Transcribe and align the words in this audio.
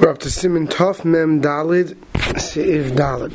We're 0.00 0.08
up 0.08 0.18
to 0.20 0.30
Simon 0.30 0.66
Tov 0.66 1.04
Mem 1.04 1.42
Dalid 1.42 1.94
Seif 2.14 2.92
Dalid. 2.92 3.32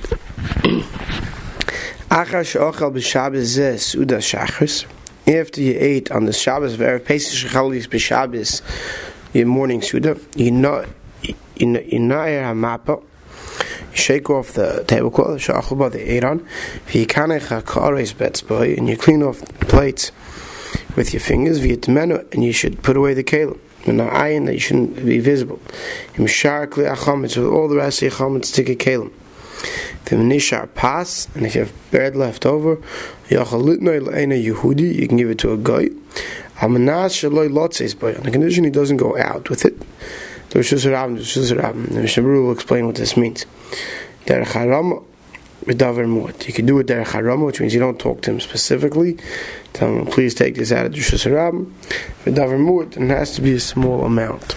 Achash 2.09 2.59
Ochel 2.59 2.91
b'Shabbos 2.91 3.55
Zeh 3.55 3.79
Suda 3.79 4.17
Shachris. 4.17 4.85
After 5.27 5.61
you 5.61 5.77
ate 5.79 6.09
on 6.09 6.25
the 6.25 6.33
Shabbos 6.33 6.73
of 6.73 6.79
Erev 6.79 7.05
Pesach 7.05 7.51
Shechalis 7.51 7.87
b'Shabbos, 7.87 8.63
your 9.31 9.45
morning 9.45 9.83
Suda, 9.83 10.19
you 10.35 10.49
know 10.49 10.87
you 11.21 11.67
know 11.67 12.15
hamapa. 12.15 13.03
You 13.91 13.95
shake 13.95 14.31
off 14.31 14.53
the 14.53 14.83
tablecloth, 14.87 15.41
shachubah 15.41 15.91
the 15.91 16.15
ate 16.15 16.23
on. 16.23 16.39
V'yikanech 16.87 17.49
ha'kares 17.49 18.17
bets 18.17 18.41
boy, 18.41 18.73
and 18.73 18.89
you 18.89 18.97
clean 18.97 19.21
off 19.21 19.39
the 19.39 19.65
plates 19.67 20.11
with 20.95 21.13
your 21.13 21.21
fingers. 21.21 21.59
V'yitmenu, 21.59 22.33
and 22.33 22.43
you 22.43 22.51
should 22.51 22.81
put 22.81 22.97
away 22.97 23.13
the 23.13 23.23
kalim 23.23 23.59
that 23.85 24.53
you 24.53 24.59
shouldn't 24.59 25.05
be 25.05 25.19
visible. 25.19 25.59
Imsharkli 26.15 26.93
achametz 26.93 27.37
with 27.37 27.47
all 27.47 27.67
the 27.67 27.77
rest 27.77 28.01
of 28.01 28.03
your 28.03 28.11
chametz 28.11 28.53
take 28.53 28.69
a 28.69 28.75
kalim. 28.75 29.11
The 30.05 30.15
nishar 30.15 30.73
pas, 30.75 31.27
and 31.33 31.45
if 31.45 31.55
you 31.55 31.61
have 31.61 31.73
bread 31.91 32.15
left 32.15 32.45
over, 32.45 32.77
Yehudi, 33.29 34.95
you 34.95 35.07
can 35.07 35.17
give 35.17 35.29
it 35.29 35.39
to 35.39 35.51
a 35.51 35.57
guy. 35.57 35.89
Amanas 36.61 37.13
shaloi 37.13 37.49
lotzes 37.49 37.97
boy, 37.97 38.15
on 38.15 38.23
the 38.23 38.31
condition 38.31 38.63
he 38.63 38.69
doesn't 38.69 38.97
go 38.97 39.17
out 39.17 39.49
with 39.49 39.65
it. 39.65 39.79
The 40.49 40.59
Rishus 40.59 40.85
Rabbim, 40.85 41.17
the 41.17 41.23
Rishus 41.23 41.51
Rabbim, 41.57 42.15
the 42.15 42.21
will 42.21 42.51
explain 42.51 42.85
what 42.85 42.95
this 42.95 43.17
means. 43.17 43.45
Derech 44.25 44.53
haram 44.53 45.03
davar 45.65 46.05
muat. 46.05 46.47
You 46.47 46.53
can 46.53 46.65
do 46.65 46.79
it 46.79 46.87
derech 46.87 47.07
haram, 47.07 47.41
which 47.43 47.59
means 47.59 47.73
you 47.73 47.79
don't 47.79 47.99
talk 47.99 48.21
to 48.21 48.31
him 48.31 48.39
specifically. 48.39 49.17
Tell 49.75 49.89
him, 49.89 50.05
please 50.05 50.33
take 50.33 50.55
this 50.55 50.71
out 50.71 50.85
of 50.85 50.93
the 50.93 50.99
Rishus 50.99 51.29
Rabbim. 51.29 51.69
Davar 52.23 52.57
muat, 52.57 52.95
and 52.95 53.11
it 53.11 53.17
has 53.17 53.35
to 53.35 53.41
be 53.41 53.51
a 53.51 53.59
small 53.59 54.05
amount. 54.05 54.55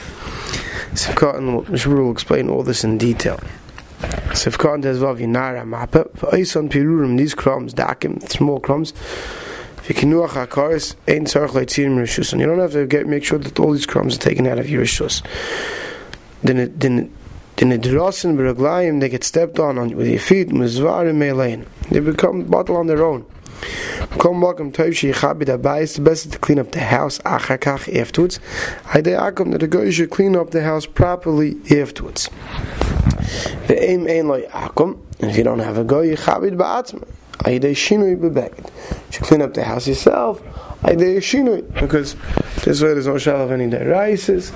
Sivkot 0.92 1.36
and 1.36 1.56
will 1.98 2.12
explain 2.12 2.48
all 2.48 2.62
this 2.62 2.84
in 2.84 2.98
detail. 2.98 3.40
Sivkot 4.30 4.74
and 4.74 4.84
Tezvav 4.84 5.18
Yinara 5.18 5.64
Mappa. 5.64 6.16
For 6.16 6.28
Oison 6.28 6.70
Pirurim, 6.70 7.18
these 7.18 7.34
crumbs, 7.34 7.74
dakim, 7.74 8.28
small 8.30 8.60
crumbs, 8.60 8.92
you 9.88 9.94
don't 9.94 10.28
have 12.58 12.72
to 12.72 12.86
get 12.86 13.06
make 13.06 13.24
sure 13.24 13.38
that 13.38 13.58
all 13.58 13.72
these 13.72 13.86
crumbs 13.86 14.16
are 14.16 14.20
taken 14.20 14.46
out 14.46 14.58
of 14.58 14.68
your 14.68 14.82
rishus. 14.82 15.22
Then 16.42 16.58
it 16.58 16.78
then 16.78 17.10
then 17.56 17.70
they 19.00 19.08
get 19.08 19.24
stepped 19.24 19.58
on, 19.58 19.78
on 19.78 19.96
with 19.96 20.06
your 20.06 20.20
feet. 20.20 20.50
They 20.50 22.00
become 22.00 22.44
bottle 22.44 22.76
on 22.76 22.86
their 22.86 23.02
own. 23.02 23.26
Come 24.18 24.40
welcome 24.40 24.72
to 24.72 24.84
It's 24.86 25.00
the 25.94 26.00
best 26.02 26.32
to 26.32 26.38
clean 26.38 26.58
up 26.58 26.72
the 26.72 26.80
house 26.80 27.18
achakach 27.18 27.94
afterwards. 27.96 28.40
I 28.86 29.00
akom 29.02 29.52
that 29.52 29.58
the 29.58 29.68
guy 29.68 29.90
should 29.90 30.10
clean 30.10 30.36
up 30.36 30.50
the 30.50 30.62
house 30.62 30.86
properly 30.86 31.56
afterwards. 31.78 32.28
The 33.66 33.76
aim 33.78 34.08
ain't 34.08 34.28
like 34.28 34.48
akom. 34.50 35.00
If 35.20 35.36
you 35.36 35.44
don't 35.44 35.58
have 35.58 35.78
a 35.78 35.84
guy, 35.84 36.02
you 36.02 36.16
chabid 36.16 36.56
ba'atzma. 36.56 37.06
Aydei 37.38 37.72
shinui 37.72 38.16
bebeged. 38.16 38.70
You 38.90 39.12
should 39.12 39.24
clean 39.24 39.42
up 39.42 39.54
the 39.54 39.64
house 39.64 39.86
yourself. 39.86 40.42
Aydei 40.82 41.18
shinui. 41.18 41.80
Because 41.80 42.16
this 42.64 42.82
way 42.82 42.94
there's 42.94 43.06
no 43.06 43.18
shell 43.18 43.42
of 43.42 43.52
any 43.52 43.68
deraises. 43.68 44.52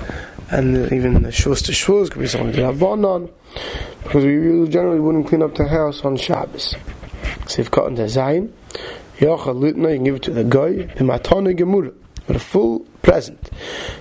And 0.49 0.91
even 0.91 1.23
the 1.23 1.29
shus 1.29 1.65
to 1.65 1.71
shus 1.71 2.11
could 2.11 2.19
be 2.19 2.27
something 2.27 2.53
to 2.53 2.65
have 2.65 2.83
on. 2.83 3.29
Because 4.03 4.25
we 4.25 4.67
generally 4.67 4.99
wouldn't 4.99 5.27
clean 5.27 5.41
up 5.41 5.55
the 5.55 5.67
house 5.67 6.03
on 6.03 6.17
Shabbos. 6.17 6.75
So 7.47 7.63
to 7.95 8.03
Zayin, 8.03 8.51
Yocha 9.17 9.53
Lutna, 9.53 9.97
you 9.97 10.03
give 10.03 10.15
it 10.15 10.23
to 10.23 10.31
the 10.31 10.43
guy, 10.43 10.71
the 10.71 11.03
Matana 11.03 11.57
Gemura, 11.57 11.93
with 12.27 12.37
a 12.37 12.39
full 12.39 12.79
present. 13.01 13.49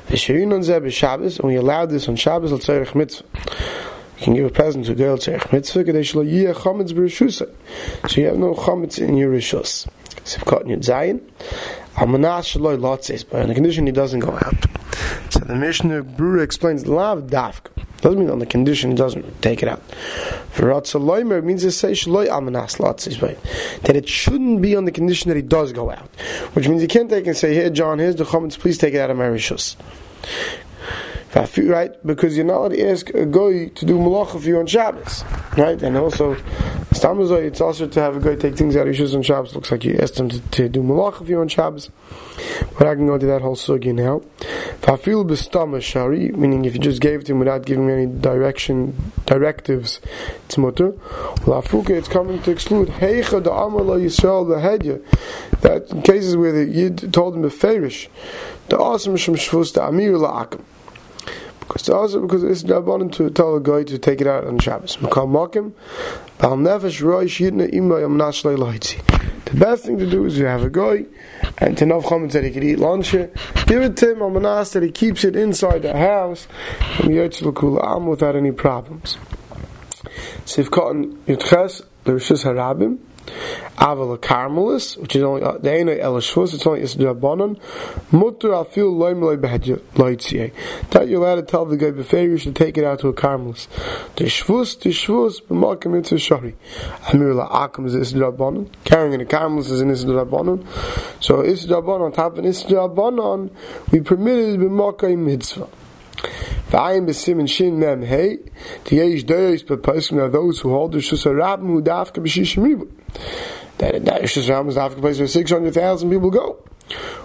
Shirin 0.09 0.53
on 0.53 0.63
Zeb 0.63 0.85
is 0.87 0.95
Shabbos, 0.95 1.39
and 1.39 1.49
we 1.49 1.57
allow 1.57 1.87
this 1.87 2.09
on 2.09 2.17
Shabbos, 2.17 2.53
let's 2.53 2.95
Mitzvah. 2.95 3.25
You 4.23 4.25
can 4.27 4.35
give 4.35 4.47
a 4.47 4.51
present 4.51 4.87
to 4.87 4.93
a 4.93 4.95
girl 4.95 5.17
tzerich 5.17 5.53
mitzvah, 5.53 5.83
kadesh 5.83 6.15
lo 6.15 6.25
yiyah 6.25 6.55
chametz 6.55 6.93
b'rishusa. 6.93 7.51
So 8.09 8.21
you 8.21 8.29
have 8.29 8.39
no 8.39 8.55
chametz 8.55 9.01
in 9.01 9.17
your 9.17 9.33
rishus. 9.33 9.89
In 10.63 10.69
your 10.69 10.79
zayin, 10.79 11.21
but 11.97 13.43
on 13.43 13.49
the 13.49 13.55
condition 13.55 13.87
he 13.87 13.93
doesn't 13.93 14.21
go 14.21 14.33
out. 14.33 14.55
So 15.31 15.41
the 15.41 15.55
Mishnah 15.55 16.05
Berurah 16.05 16.43
explains 16.43 16.87
lav 16.87 17.25
Dafk. 17.25 17.67
Doesn't 18.01 18.19
mean 18.19 18.31
on 18.31 18.41
the 18.41 18.47
condition 18.47 18.91
he 18.91 18.97
doesn't 18.97 19.43
take 19.43 19.63
it 19.63 19.69
out. 19.69 19.83
For 20.51 20.65
Ratzaloimer 20.65 21.43
means 21.45 21.63
to 21.63 21.71
say 21.71 21.93
shaloi 21.93 22.29
almanas 22.29 22.79
lotzes, 22.79 23.21
that 23.83 23.95
it 23.95 24.09
shouldn't 24.09 24.61
be 24.61 24.75
on 24.75 24.87
the 24.87 24.91
condition 24.91 25.29
that 25.29 25.37
he 25.37 25.43
does 25.43 25.73
go 25.73 25.91
out. 25.91 26.09
Which 26.55 26.69
means 26.69 26.83
you 26.83 26.89
can't 26.89 27.09
take 27.09 27.27
and 27.27 27.37
say, 27.37 27.55
here 27.55 27.71
John, 27.71 27.99
here's 27.99 28.17
the 28.17 28.25
chametz, 28.25 28.59
please 28.59 28.77
take 28.77 28.95
it 28.95 28.99
out 28.99 29.11
of 29.11 29.17
my 29.17 29.27
rishus 29.27 29.77
right? 31.35 32.07
Because 32.07 32.37
you're 32.37 32.47
not 32.47 32.57
allowed 32.59 32.73
to 32.73 32.91
ask 32.91 33.09
a 33.11 33.27
guy 33.27 33.69
to 33.69 33.87
do 33.87 33.99
malacha 33.99 34.41
for 34.41 34.47
you 34.47 34.59
on 34.59 34.67
Shabbos, 34.67 35.25
right? 35.57 35.81
And 35.83 35.97
also, 35.97 36.37
it's 36.91 37.61
also 37.61 37.87
to 37.89 38.01
have 38.01 38.17
a 38.17 38.21
guy 38.21 38.37
take 38.37 38.57
things 38.57 38.77
out 38.77 38.87
of 38.87 38.95
shoes 38.95 39.15
on 39.15 39.23
Shabbos. 39.23 39.55
Looks 39.55 39.71
like 39.71 39.85
you 39.85 39.97
asked 39.99 40.19
him 40.19 40.29
to, 40.29 40.41
to 40.41 40.69
do 40.69 40.83
malacha 40.83 41.19
for 41.19 41.25
you 41.25 41.41
on 41.41 41.49
Shabbos. 41.49 41.91
But 42.79 42.87
I 42.87 42.95
can 42.95 43.07
go 43.07 43.15
into 43.15 43.27
that 43.27 43.43
whole 43.43 43.57
sugi 43.57 43.95
now. 43.95 44.21
Fafil 44.81 45.27
b'stama 45.27 45.81
shari, 45.81 46.31
meaning 46.33 46.65
if 46.65 46.75
you 46.75 46.81
just 46.81 47.01
gave 47.01 47.25
to 47.25 47.33
him 47.33 47.39
without 47.39 47.65
giving 47.65 47.89
any 47.91 48.07
direction, 48.07 49.13
directives, 49.27 50.01
it's 50.45 50.59
mutter. 50.59 50.93
Lafuke, 51.47 51.91
it's 51.91 52.09
coming 52.09 52.43
to 52.43 52.51
exclude 52.51 52.89
heicha 52.89 53.43
da 53.43 53.67
amar 53.67 53.83
lo 53.83 53.99
yisrael 53.99 54.47
behedya. 54.47 55.03
That 55.61 55.91
in 55.91 56.03
cases 56.03 56.37
where 56.37 56.53
the 56.53 56.65
yid 56.65 57.13
told 57.13 57.37
him 57.37 57.45
a 57.45 57.49
beferish, 57.49 58.09
the 58.69 58.79
awesome 58.79 59.17
shem 59.17 59.37
shvus 59.37 59.73
da 59.73 59.89
amir 59.89 60.17
Because 61.73 61.89
also 61.89 62.21
because 62.21 62.45
it's 62.45 62.63
rabbanon 62.65 63.11
to 63.13 63.31
tell 63.31 63.57
a 63.57 63.61
guy 63.61 63.83
to 63.85 63.99
take 63.99 64.21
it 64.21 64.27
out 64.27 64.45
on 64.45 64.59
Shabbos. 64.59 64.97
The 64.97 65.07
best 69.55 69.85
thing 69.85 69.99
to 69.99 70.07
do 70.07 70.27
is 70.27 70.39
you 70.39 70.45
have 70.45 70.65
a 70.65 70.71
guy, 70.71 71.07
and 71.59 71.79
to 71.79 71.87
know 71.87 72.03
chametz 72.03 72.33
that 72.33 72.45
he 72.45 72.51
can 72.51 72.63
eat 72.63 72.79
lunch 72.79 73.09
here. 73.09 73.31
Give 73.67 73.83
it 73.83 73.97
to 73.99 74.13
him 74.13 74.23
on 74.23 74.35
manas 74.35 74.73
that 74.73 74.83
he 74.83 74.91
keeps 74.91 75.25
it 75.25 75.35
inside 75.35 75.83
the 75.83 75.97
house, 75.97 76.47
and 76.99 77.15
am 77.15 78.07
without 78.07 78.37
any 78.37 78.53
problems. 78.53 79.17
Sivkot 80.45 81.17
yutches, 81.25 81.83
the 82.05 82.13
Rishus 82.13 82.45
Harabim, 82.45 82.99
Aval 83.77 84.19
Carmelis, 84.19 84.97
which 84.99 85.17
is 85.17 85.23
only 85.23 85.43
uh, 85.43 85.53
the 85.53 85.71
Einay 85.71 86.01
Elishvus, 86.01 86.55
it's 86.55 86.67
only 86.67 86.83
Isdrabanan. 86.83 87.59
Mutter 88.13 88.65
feel 88.65 88.93
loimloi 88.93 89.37
loitzie. 89.95 90.53
That 90.91 91.09
you're 91.09 91.21
allowed 91.21 91.37
to 91.37 91.43
tell 91.43 91.65
the 91.65 91.77
guy 91.77 91.91
before 91.91 92.21
you 92.21 92.37
should 92.37 92.55
take 92.55 92.77
it 92.77 92.85
out 92.85 93.01
to 93.01 93.09
a 93.09 93.13
Carmelis. 93.13 93.67
The 94.17 94.25
Shvus, 94.25 94.81
the 94.81 94.91
Shvus, 94.91 95.43
b'malkim 95.43 95.93
mitzvah 95.93 96.19
shari. 96.19 96.55
Amir 97.13 97.35
la'akim 97.35 97.87
is 97.87 97.95
Isdrabanan. 97.95 98.71
Carrying 98.85 99.15
in 99.15 99.21
a 99.21 99.25
Carmelis 99.25 99.71
is 99.71 99.81
in 99.81 99.89
Isdrabanan. 99.89 100.67
So 101.23 101.39
Isdrabanan, 101.39 102.03
on 102.03 102.13
top 102.13 102.39
of 102.39 102.45
Isdrabanan, 102.45 103.51
we 103.91 104.01
permitted 104.01 104.61
b'malkim 104.61 105.19
mitzvah. 105.19 105.69
V'ayim 106.71 107.07
b'simin 107.07 107.49
shin 107.49 107.79
mem 107.79 108.03
hey, 108.03 108.39
the 108.85 108.97
yesh 108.97 109.25
deis 109.25 109.63
b'poskim 109.65 110.19
are 110.19 110.29
those 110.29 110.61
who 110.61 110.71
hold 110.71 110.93
the 110.93 110.99
shus 110.99 111.25
harabim 111.27 111.67
who 111.67 111.83
dafka 111.83 112.23
b'shishim 112.23 112.63
ribu. 112.63 112.91
That 113.79 114.05
that 114.05 114.23
shus 114.23 114.49
harabim 114.49 114.69
is 114.69 114.77
dafka 114.77 115.01
place 115.01 115.19
where 115.19 115.29
six 115.29 115.51
hundred 115.51 115.75
thousand 115.75 116.11
people 116.11 116.31
go. 116.31 116.63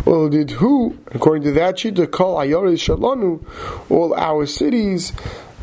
Well, 0.05 0.29
did 0.29 0.51
who, 0.51 0.97
according 1.07 1.43
to 1.43 1.51
that 1.53 1.79
sheet, 1.79 1.95
to 1.95 2.07
call 2.07 2.37
ayoris 2.37 2.79
shalanu, 2.87 3.43
all 3.89 4.13
our 4.13 4.45
cities 4.45 5.11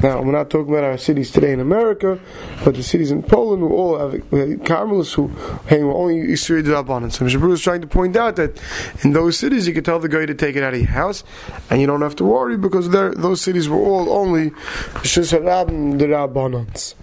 now, 0.02 0.20
we're 0.20 0.32
not 0.32 0.50
talking 0.50 0.70
about 0.70 0.84
our 0.84 0.98
cities 0.98 1.30
today 1.30 1.52
in 1.52 1.60
America, 1.60 2.18
but 2.64 2.74
the 2.74 2.82
cities 2.82 3.10
in 3.10 3.22
Poland 3.22 3.62
who 3.62 3.72
all 3.72 3.98
have 3.98 4.64
Carmelists 4.64 5.14
who 5.14 5.28
hang 5.66 5.84
only 5.84 6.16
Yisrael 6.16 6.62
Rabbanan. 6.62 7.12
So 7.12 7.24
Mr. 7.24 7.38
Bruce 7.38 7.60
is 7.60 7.64
trying 7.64 7.80
to 7.80 7.86
point 7.86 8.16
out 8.16 8.36
that 8.36 8.60
in 9.02 9.12
those 9.12 9.38
cities 9.38 9.66
you 9.68 9.72
can 9.72 9.84
tell 9.84 10.00
the 10.00 10.08
guy 10.08 10.26
to 10.26 10.34
take 10.34 10.56
it 10.56 10.62
out 10.62 10.74
of 10.74 10.80
your 10.80 10.90
house, 10.90 11.22
and 11.70 11.80
you 11.80 11.86
don't 11.86 12.02
have 12.02 12.16
to 12.16 12.24
worry 12.24 12.58
because 12.58 12.90
those 12.90 13.40
cities 13.40 13.68
were 13.68 13.78
all 13.78 14.10
only 14.10 14.50
Shus 15.00 15.32
Harabim 15.32 15.98
the 15.98 16.06
Rabbanans. 16.06 16.94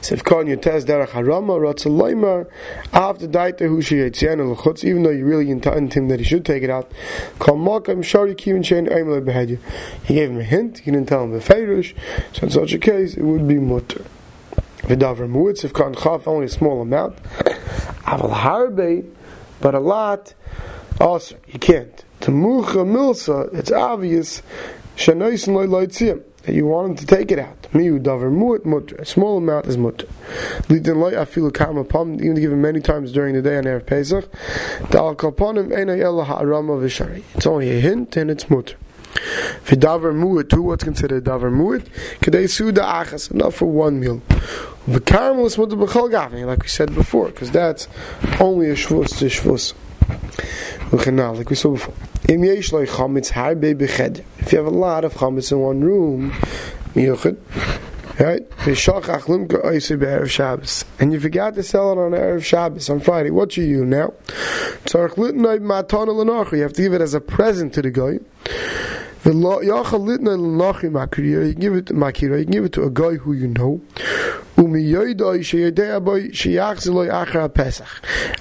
Sivkon 0.00 0.46
Yotes 0.46 0.84
Derech 0.84 1.08
Harama 1.08 1.58
Loimar 1.58 2.48
after 2.92 3.26
Daita 3.26 3.60
Hu 3.60 3.78
Sheyetzian 3.78 4.52
L'chutz 4.52 4.84
even 4.84 5.02
though 5.02 5.10
you 5.10 5.24
really 5.24 5.50
intend 5.50 5.94
him 5.94 6.08
that 6.08 6.20
he 6.20 6.24
should 6.24 6.44
take 6.44 6.62
it 6.62 6.70
out 6.70 6.90
Kol 7.38 7.56
Makam 7.56 8.04
Shari 8.04 8.34
Kivin 8.34 8.60
Shein 8.60 8.88
Oimle 8.88 9.24
Behedya 9.24 9.58
he 10.04 10.14
gave 10.14 10.30
him 10.30 10.40
a 10.40 10.44
hint 10.44 10.78
he 10.78 10.90
didn't 10.90 11.08
tell 11.08 11.24
him 11.24 11.32
the 11.32 11.38
Befeirish 11.38 11.94
so 12.32 12.44
in 12.44 12.50
such 12.50 12.72
a 12.72 12.78
case 12.78 13.14
it 13.14 13.22
would 13.22 13.46
be 13.46 13.58
mutter. 13.58 14.04
V'davar 14.82 15.28
Muitz 15.28 15.62
Sivkon 15.62 16.00
Chaf 16.00 16.26
only 16.28 16.46
a 16.46 16.48
small 16.48 16.80
amount. 16.80 17.16
Aval 18.04 18.32
Harbe 18.32 19.10
but 19.60 19.74
a 19.74 19.80
lot. 19.80 20.34
Also 21.00 21.36
you 21.46 21.58
can't. 21.58 22.04
To 22.20 22.30
Mucha 22.30 22.78
Milsa 22.78 23.52
it's 23.54 23.72
obvious 23.72 24.42
Shanois 24.96 25.46
Loi 25.48 25.66
Loitziyim 25.66 26.22
that 26.46 26.54
you 26.54 26.64
want 26.66 26.90
him 26.90 26.96
to 26.96 27.06
take 27.06 27.30
it 27.30 27.38
out. 27.38 27.62
Miu 27.72 28.00
davar 28.00 28.30
mu'at 28.30 28.64
mutter. 28.64 28.94
A 28.96 29.04
small 29.04 29.38
amount 29.38 29.66
is 29.66 29.76
mutter. 29.76 30.06
Lidin 30.68 30.96
loy 30.96 31.12
afilu 31.12 31.52
kama 31.52 31.84
pam, 31.84 32.14
even 32.14 32.36
to 32.36 32.40
give 32.40 32.52
him 32.52 32.62
many 32.62 32.80
times 32.80 33.12
during 33.12 33.34
the 33.34 33.42
day 33.42 33.58
on 33.58 33.64
Erev 33.64 33.84
Pesach. 33.84 34.28
Dal 34.90 35.14
kalponim 35.16 35.76
ena 35.76 35.96
yella 35.96 36.24
ha'arama. 36.24 36.80
It's 37.34 37.46
only 37.46 37.70
a 37.76 37.80
hint 37.80 38.16
and 38.16 38.30
it's 38.30 38.48
mutter. 38.48 38.76
V'davar 39.64 40.14
mu'at, 40.14 40.50
too, 40.50 40.62
what's 40.62 40.84
considered 40.84 41.24
davar 41.24 41.50
mu'at? 41.52 41.84
Kedei 42.20 42.48
suda 42.48 42.82
achas, 42.82 43.30
enough 43.30 43.56
for 43.56 43.66
one 43.66 43.98
meal. 43.98 44.22
The 44.86 45.00
V'karmel 45.00 45.46
is 45.46 45.58
mutter 45.58 45.74
b'chol 45.74 46.10
gavni, 46.10 46.46
like 46.46 46.62
we 46.62 46.68
said 46.68 46.94
before, 46.94 47.26
because 47.26 47.50
that's 47.50 47.88
only 48.40 48.70
a 48.70 48.74
shvus 48.74 49.18
to 49.18 49.24
shvus. 49.26 49.74
Like 50.92 51.50
we 51.50 51.56
saw 51.56 51.72
before. 51.72 51.94
If 54.38 54.52
you 54.52 54.58
have 54.58 54.66
a 54.66 54.70
lot 54.70 55.04
of 55.04 55.14
chametz 55.14 55.52
in 55.52 55.60
one 55.60 55.80
room, 55.80 56.32
Right? 58.18 58.42
And 60.98 61.12
you 61.12 61.20
forgot 61.20 61.54
to 61.54 61.62
sell 61.62 61.92
it 61.92 61.98
on 61.98 62.12
Erev 62.12 62.42
Shabbos, 62.42 62.90
on 62.90 62.98
Friday. 62.98 63.30
What 63.30 63.56
you 63.56 63.66
do 63.66 63.84
now? 63.84 64.14
You 66.56 66.62
have 66.62 66.72
to 66.72 66.82
give 66.82 66.94
it 66.94 67.00
as 67.00 67.14
a 67.14 67.20
present 67.20 67.74
to 67.74 67.82
the 67.82 67.90
guy. 67.90 68.18
You 71.46 71.52
can 71.52 71.60
give 71.60 71.74
it 71.74 71.86
to 71.86 71.94
Makira, 71.94 72.38
you 72.38 72.44
can 72.44 72.52
give 72.52 72.64
it 72.64 72.72
to 72.74 72.84
a 72.84 72.90
guy 72.90 73.14
who 73.14 73.32
you 73.32 73.48
know. 73.48 73.80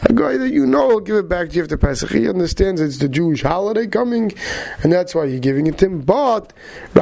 A 0.03 0.13
guy 0.13 0.37
that 0.37 0.51
you 0.51 0.67
know 0.67 0.89
will 0.89 0.99
give 0.99 1.15
it 1.15 1.27
back 1.27 1.49
to 1.49 1.55
you 1.55 1.63
after 1.63 1.75
Pesach. 1.75 2.11
He 2.11 2.29
understands 2.29 2.81
it's 2.81 2.99
the 2.99 3.09
Jewish 3.09 3.41
holiday 3.41 3.87
coming, 3.87 4.31
and 4.83 4.93
that's 4.93 5.15
why 5.15 5.25
you're 5.25 5.39
giving 5.39 5.65
it 5.65 5.79
to 5.79 5.87
him. 5.87 6.01
But, 6.01 6.53
you 6.93 7.01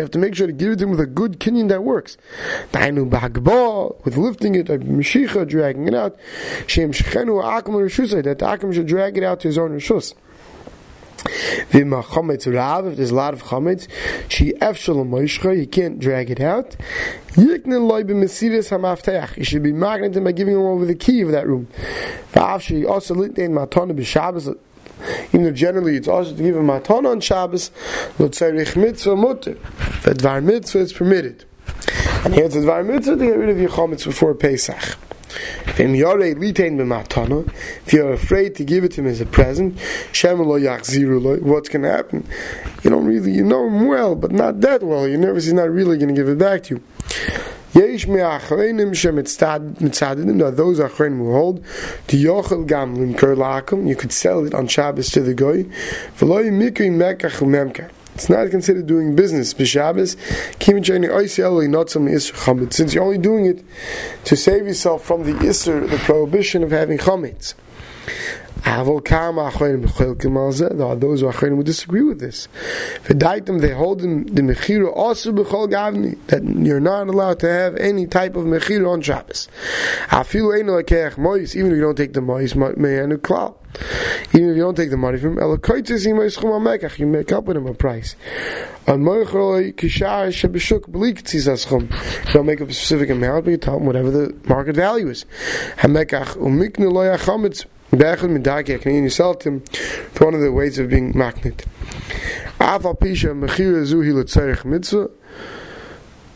have 0.00 0.10
to 0.12 0.18
make 0.18 0.34
sure 0.34 0.46
to 0.46 0.52
give 0.54 0.72
it 0.72 0.78
to 0.78 0.84
him 0.84 0.90
with 0.90 1.00
a 1.00 1.06
good 1.06 1.38
kinyan 1.38 1.68
that 1.68 1.84
works. 1.84 2.16
With 2.72 4.16
lifting 4.16 4.54
it, 4.54 5.48
dragging 5.48 5.86
it 5.86 5.94
out. 5.94 6.16
That 6.66 8.38
Akum 8.38 8.74
should 8.74 8.86
drag 8.86 9.18
it 9.18 9.22
out 9.22 9.40
to 9.40 9.48
his 9.48 9.58
own 9.58 9.78
Rishus. 9.78 10.14
V'ma 11.70 12.02
chametz 12.04 12.52
rav, 12.52 12.86
if 12.86 12.96
there's 12.96 13.10
a 13.10 13.14
lot 13.14 13.34
of 13.34 13.44
chametz, 13.44 13.88
she 14.28 14.52
efshal 14.54 15.06
moishcha, 15.06 15.56
you 15.56 15.66
can't 15.66 15.98
drag 15.98 16.30
it 16.30 16.40
out. 16.40 16.76
Yiknin 17.32 17.88
loy 17.88 18.02
b'mesiris 18.02 18.70
hamaftech, 18.70 19.36
you 19.36 19.44
should 19.44 19.62
be 19.62 19.72
magneted 19.72 20.22
by 20.24 20.32
giving 20.32 20.54
him 20.54 20.62
over 20.62 20.84
the 20.84 20.94
key 20.94 21.20
of 21.20 21.30
that 21.32 21.46
room. 21.46 21.68
V'av 22.32 22.60
she 22.60 22.84
also 22.84 23.14
lintein 23.14 23.50
matana 23.50 23.92
b'shabbos, 23.92 24.56
even 25.28 25.44
though 25.44 25.52
generally 25.52 25.96
it's 25.96 26.08
also 26.08 26.34
to 26.34 26.42
give 26.42 26.56
a 26.56 26.62
matan 26.62 27.06
on 27.06 27.20
Shabbos, 27.20 27.70
l'tzarich 28.18 28.76
mitzvah 28.76 29.16
mutter. 29.16 29.54
For 29.54 30.14
dvar 30.14 30.42
mitzvah 30.42 30.80
it's 30.80 30.92
permitted. 30.92 31.44
And 32.24 32.34
here 32.34 32.44
it's 32.44 32.56
a 32.56 32.60
dvar 32.60 32.84
mitzvah 32.86 33.16
to 33.16 33.24
get 33.24 33.36
rid 33.36 33.50
of 33.50 33.58
your 33.58 33.70
chametz 33.70 34.04
before 34.04 34.34
Pesach. 34.34 34.96
If 35.66 35.78
you're 37.92 38.12
afraid 38.12 38.54
to 38.54 38.64
give 38.64 38.84
it 38.84 38.92
to 38.92 39.02
him 39.02 39.06
as 39.06 39.20
a 39.20 39.26
present, 39.26 39.78
what's 39.78 41.68
going 41.68 41.82
to 41.82 41.90
happen? 41.90 42.26
You 42.82 42.90
don't 42.90 43.04
really, 43.04 43.32
you 43.32 43.44
know 43.44 43.66
him 43.66 43.86
well, 43.86 44.14
but 44.14 44.32
not 44.32 44.62
that 44.62 44.82
well. 44.82 45.06
You're 45.06 45.18
nervous 45.18 45.44
he's 45.44 45.52
not 45.52 45.68
really 45.70 45.98
going 45.98 46.08
to 46.08 46.14
give 46.14 46.28
it 46.28 46.38
back 46.38 46.62
to 46.64 46.76
you. 46.76 46.82
Those 47.74 48.06
achreinim 48.06 48.94
who 51.18 51.32
hold, 51.32 51.62
you 53.86 53.96
could 53.96 54.12
sell 54.12 54.46
it 54.46 54.54
on 54.54 54.66
Shabbos 54.66 55.10
to 55.10 55.20
the 55.20 55.34
u'memkar. 56.14 57.90
It's 58.16 58.30
not 58.30 58.50
considered 58.50 58.86
doing 58.86 59.14
business 59.14 59.52
b'Shabbos. 59.52 60.16
Since 62.72 62.94
you're 62.94 63.04
only 63.04 63.18
doing 63.18 63.44
it 63.44 63.62
to 64.24 64.34
save 64.34 64.66
yourself 64.66 65.04
from 65.04 65.24
the 65.24 65.34
isser, 65.44 65.86
the 65.86 65.98
prohibition 65.98 66.62
of 66.62 66.70
having 66.70 66.96
chametz. 66.96 67.52
There 68.64 68.74
are 68.74 68.84
those 68.84 69.02
who 71.20 71.26
achronim 71.26 71.56
who 71.56 71.62
disagree 71.62 72.02
with 72.02 72.20
this. 72.20 72.48
V'daitim 73.04 73.60
they 73.60 73.72
hold 73.72 74.00
the 74.00 74.06
mechira 74.06 74.90
also 74.94 75.32
b'chol 75.32 75.68
gavni 75.70 76.16
that 76.28 76.42
you're 76.44 76.80
not 76.80 77.08
allowed 77.08 77.40
to 77.40 77.48
have 77.48 77.76
any 77.76 78.06
type 78.06 78.34
of 78.34 78.44
mechira 78.44 78.90
on 78.90 79.02
Shabbos. 79.02 79.48
Even 81.54 81.70
if 81.70 81.76
you 81.76 81.80
don't 81.80 81.96
take 81.96 82.12
the 82.12 82.20
mois 82.20 82.54
meyanu 82.54 83.18
klal. 83.18 83.54
Even 84.32 84.50
if 84.50 84.56
you 84.56 84.62
don't 84.62 84.74
take 84.74 84.90
the 84.90 84.96
money 84.96 85.18
from 85.18 85.38
him, 85.38 85.60
you 86.98 87.06
make 87.06 87.32
up 87.32 87.44
with 87.44 87.58
him 87.58 87.66
a 87.66 87.74
price. 87.74 88.16
You 88.88 88.94
don't 88.94 89.04
make 92.46 92.60
up 92.60 92.68
a 92.68 92.72
specific 92.72 93.10
amount, 93.10 93.44
but 93.44 93.50
you 93.50 93.56
tell 93.58 93.76
him 93.76 93.84
whatever 93.84 94.10
the 94.10 94.34
market 94.48 94.76
value 94.76 95.10
is. 95.10 95.26
Bechel 97.92 99.38
to 99.40 100.24
one 100.24 100.34
of 100.34 100.40
the 100.40 100.52
ways 100.52 100.78
of 100.78 100.90
being 100.90 101.16
magnet. 101.16 101.64
Pisha 102.58 103.32
Mechira 103.34 103.84
Zuhi 103.86 104.64
Mitzvah 104.64 105.10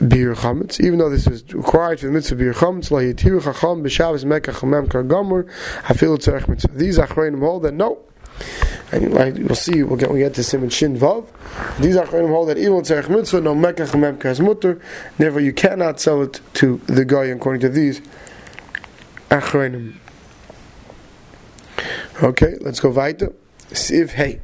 Bir 0.00 0.34
Chametz, 0.34 0.80
even 0.80 0.98
though 0.98 1.10
this 1.10 1.26
is 1.26 1.44
required 1.52 2.00
for 2.00 2.06
the 2.06 2.12
mitzvah 2.12 2.36
Bir 2.36 2.54
Chametz, 2.54 2.90
La 2.90 3.00
Yitiru 3.00 3.42
Chacham 3.42 3.82
B'Shabbos 3.84 4.24
Mekach 4.24 4.54
Chamem 4.54 4.86
Kargamur 4.88 5.44
Hafil 5.82 6.16
Letzerich 6.16 6.48
Mitzvah. 6.48 6.72
These 6.74 6.96
Achroinim 6.98 7.40
hold 7.40 7.64
that 7.64 7.74
no, 7.74 7.98
and 8.92 9.12
like 9.12 9.34
we'll 9.34 9.54
see, 9.54 9.82
we'll 9.82 9.98
get 9.98 10.10
we 10.10 10.20
get 10.20 10.32
to 10.34 10.42
Simon 10.42 10.70
Shin 10.70 10.96
Vav. 10.96 11.26
These 11.80 11.96
Achroinim 11.96 12.30
hold 12.30 12.48
that 12.48 12.56
even 12.56 12.80
Tzerich 12.80 13.10
Mitzvah, 13.10 13.42
no 13.42 13.54
Mekach 13.54 13.90
Chamem 13.90 14.16
Kaz 14.16 14.40
Mutter. 14.42 14.80
Never, 15.18 15.38
you 15.38 15.52
cannot 15.52 16.00
sell 16.00 16.22
it 16.22 16.40
to 16.54 16.80
the 16.86 17.04
guy 17.04 17.24
according 17.24 17.60
to 17.60 17.68
these. 17.68 18.00
Okay, 22.22 22.56
let's 22.60 22.80
go 22.80 22.90
weiter. 22.90 23.32
Siv 23.70 24.10
hey. 24.10 24.42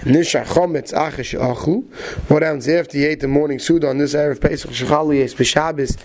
Nisha 0.00 0.44
chometz 0.44 0.92
achish 0.92 1.34
achlu. 1.34 1.84
What 2.28 2.42
happens 2.42 2.68
after 2.68 2.98
you 2.98 3.06
ate 3.06 3.20
the 3.20 3.28
morning 3.28 3.60
suda 3.60 3.88
on 3.88 3.98
this 3.98 4.14
Erev 4.16 4.40
Pesach 4.40 4.72
Shechali 4.72 5.18
Yes 5.18 5.32
B'Shabbos, 5.32 5.96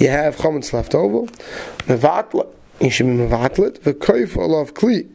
you 0.00 0.08
have 0.08 0.36
chometz 0.36 0.72
left 0.72 0.94
over. 0.94 1.30
Mevatla, 1.88 2.46
you 2.80 2.88
should 2.88 3.04
be 3.04 3.12
mevatlet. 3.12 3.80
V'koif 3.80 4.38
olav 4.38 4.72
kli. 4.72 5.06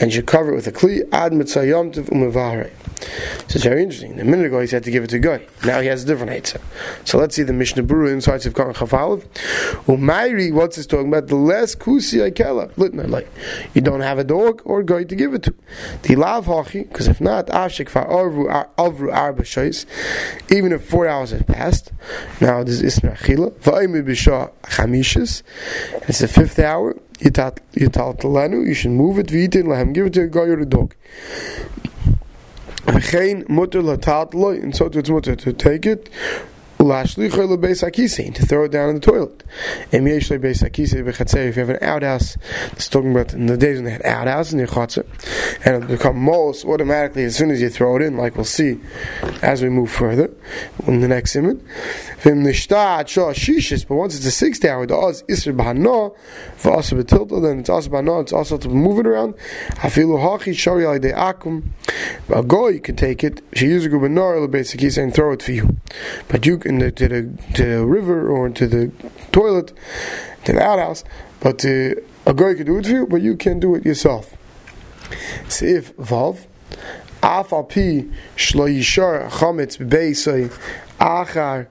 And 0.00 0.14
you 0.14 0.22
cover 0.22 0.52
it 0.52 0.54
with 0.54 0.66
a 0.68 0.72
kli 0.72 1.06
ad 1.12 1.32
mitzayom 1.32 1.92
tev 1.92 2.08
umevare. 2.08 2.70
So 3.00 3.56
it's 3.56 3.64
very 3.64 3.82
interesting. 3.82 4.20
A 4.20 4.24
minute 4.24 4.46
ago 4.46 4.60
he 4.60 4.66
said 4.66 4.84
to 4.84 4.90
give 4.90 5.04
it 5.04 5.10
to 5.10 5.18
Goy. 5.18 5.46
Now 5.64 5.80
he 5.80 5.88
has 5.88 6.04
a 6.04 6.06
different 6.06 6.32
Eitzah. 6.32 6.60
So 7.04 7.18
let's 7.18 7.34
see 7.34 7.42
the 7.42 7.52
Mishnah 7.52 7.82
Berurah 7.82 8.12
insights 8.12 8.46
of 8.46 8.54
Khan 8.54 8.72
Chafalev. 8.74 9.24
Umayri, 9.86 10.52
what's 10.52 10.76
this 10.76 10.86
talking 10.86 11.08
about? 11.08 11.28
The 11.28 11.36
less 11.36 11.74
kusi 11.74 12.30
aikela. 12.30 12.70
Like, 13.10 13.28
you 13.74 13.80
don't 13.80 14.00
have 14.00 14.18
a 14.18 14.24
dog 14.24 14.62
or 14.64 14.82
Goy 14.82 15.04
to 15.04 15.16
give 15.16 15.34
it 15.34 15.42
to. 15.44 15.54
The 16.02 16.16
lav 16.16 16.46
hachi, 16.46 16.88
because 16.88 17.08
if 17.08 17.20
not, 17.20 17.46
ashik 17.48 17.88
fa 17.88 18.04
avru 18.04 18.48
arba 19.12 19.42
shois, 19.42 19.86
even 20.50 20.72
if 20.72 20.84
four 20.84 21.06
hours 21.08 21.30
have 21.30 21.46
passed, 21.46 21.92
now 22.40 22.62
this 22.62 22.80
is 22.80 22.98
Isma 22.98 23.16
Achila, 23.16 23.50
va'imi 23.52 24.02
chamishis, 24.64 25.42
it's 26.08 26.18
the 26.20 26.28
fifth 26.28 26.58
hour, 26.58 26.96
you 27.20 28.74
should 28.74 28.90
move 28.90 29.18
it, 29.18 29.28
give 29.28 30.06
it 30.06 30.12
to 30.14 30.22
a 30.22 30.28
guy 30.28 30.40
or 30.40 30.60
a 30.60 30.66
dog. 30.66 30.94
Geen 32.86 33.44
mutter 33.48 33.82
latatlo, 33.82 34.50
and 34.62 34.74
so 34.74 34.86
it's 34.86 35.08
mutter 35.08 35.36
to 35.36 35.52
take 35.52 35.86
it. 35.86 36.08
To 36.80 38.46
throw 38.46 38.64
it 38.64 38.70
down 38.70 38.88
in 38.88 38.94
the 38.94 39.00
toilet. 39.02 39.44
If 39.92 41.56
you 41.56 41.60
have 41.60 41.68
an 41.68 41.78
outhouse, 41.82 42.38
it's 42.72 42.88
talking 42.88 43.10
about 43.10 43.34
in 43.34 43.46
the 43.46 43.58
days 43.58 43.76
when 43.76 43.84
they 43.84 43.90
had 43.90 44.02
outhouse 44.06 44.50
in 44.50 44.58
your 44.58 44.68
chatzah, 44.68 45.04
and 45.66 45.84
it 45.84 45.88
become 45.88 46.16
moles 46.18 46.64
automatically 46.64 47.24
as 47.24 47.36
soon 47.36 47.50
as 47.50 47.60
you 47.60 47.68
throw 47.68 47.96
it 47.96 48.02
in, 48.02 48.16
like 48.16 48.34
we'll 48.34 48.46
see 48.46 48.80
as 49.42 49.62
we 49.62 49.68
move 49.68 49.90
further 49.90 50.30
in 50.86 51.00
the 51.00 51.08
next 51.08 51.36
image. 51.36 51.58
But 52.24 52.34
once 52.34 52.64
it's 54.16 54.24
a 54.24 54.30
sixth 54.30 54.64
hour, 54.64 54.86
the 54.86 54.96
oz 54.96 55.22
isr 55.24 55.54
b'hana, 55.54 56.14
v'asa 56.62 57.02
b'tilta, 57.02 57.42
then 57.42 57.58
it's 57.60 57.68
also 57.68 57.90
b'hana, 57.90 58.22
it's 58.22 58.32
also 58.32 58.56
to 58.56 58.68
move 58.70 59.00
it 59.00 59.06
around. 59.06 59.34
Afilu 59.76 60.18
hachi 60.18 60.56
shari 60.56 60.86
al 60.86 60.98
de 60.98 61.12
akum. 61.12 61.64
A 62.30 62.42
goy 62.42 62.78
can 62.78 62.96
take 62.96 63.22
it, 63.22 63.42
she 63.52 63.66
uses 63.66 63.92
a 63.92 64.48
basically 64.48 64.90
and 65.02 65.14
throw 65.14 65.32
it 65.32 65.42
for 65.42 65.52
you. 65.52 65.76
But 66.28 66.46
you 66.46 66.58
can 66.70 66.78
the, 66.78 66.92
to 66.92 67.08
the 67.08 67.54
to 67.54 67.64
the 67.64 67.84
river 67.84 68.28
or 68.28 68.48
to 68.50 68.66
the 68.66 68.92
toilet, 69.32 69.72
to 70.44 70.52
the 70.52 70.62
outhouse, 70.62 71.04
but 71.40 71.64
uh, 71.64 71.94
a 72.26 72.34
goy 72.34 72.54
can 72.54 72.66
do 72.66 72.78
it 72.78 72.86
for 72.86 72.92
you, 72.92 73.06
but 73.06 73.22
you 73.22 73.36
can't 73.36 73.60
do 73.60 73.74
it 73.74 73.84
yourself. 73.84 74.36
Sif 75.48 75.96
vav. 75.96 76.46
Afal 77.22 77.68
pi 77.68 78.08
shlo 78.36 78.66
yishar 78.68 79.28
chametz 79.28 79.76
bebeisay 79.78 80.50
achar 80.98 81.66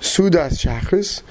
Sudas 0.00 0.64
Shachris, 0.64 1.22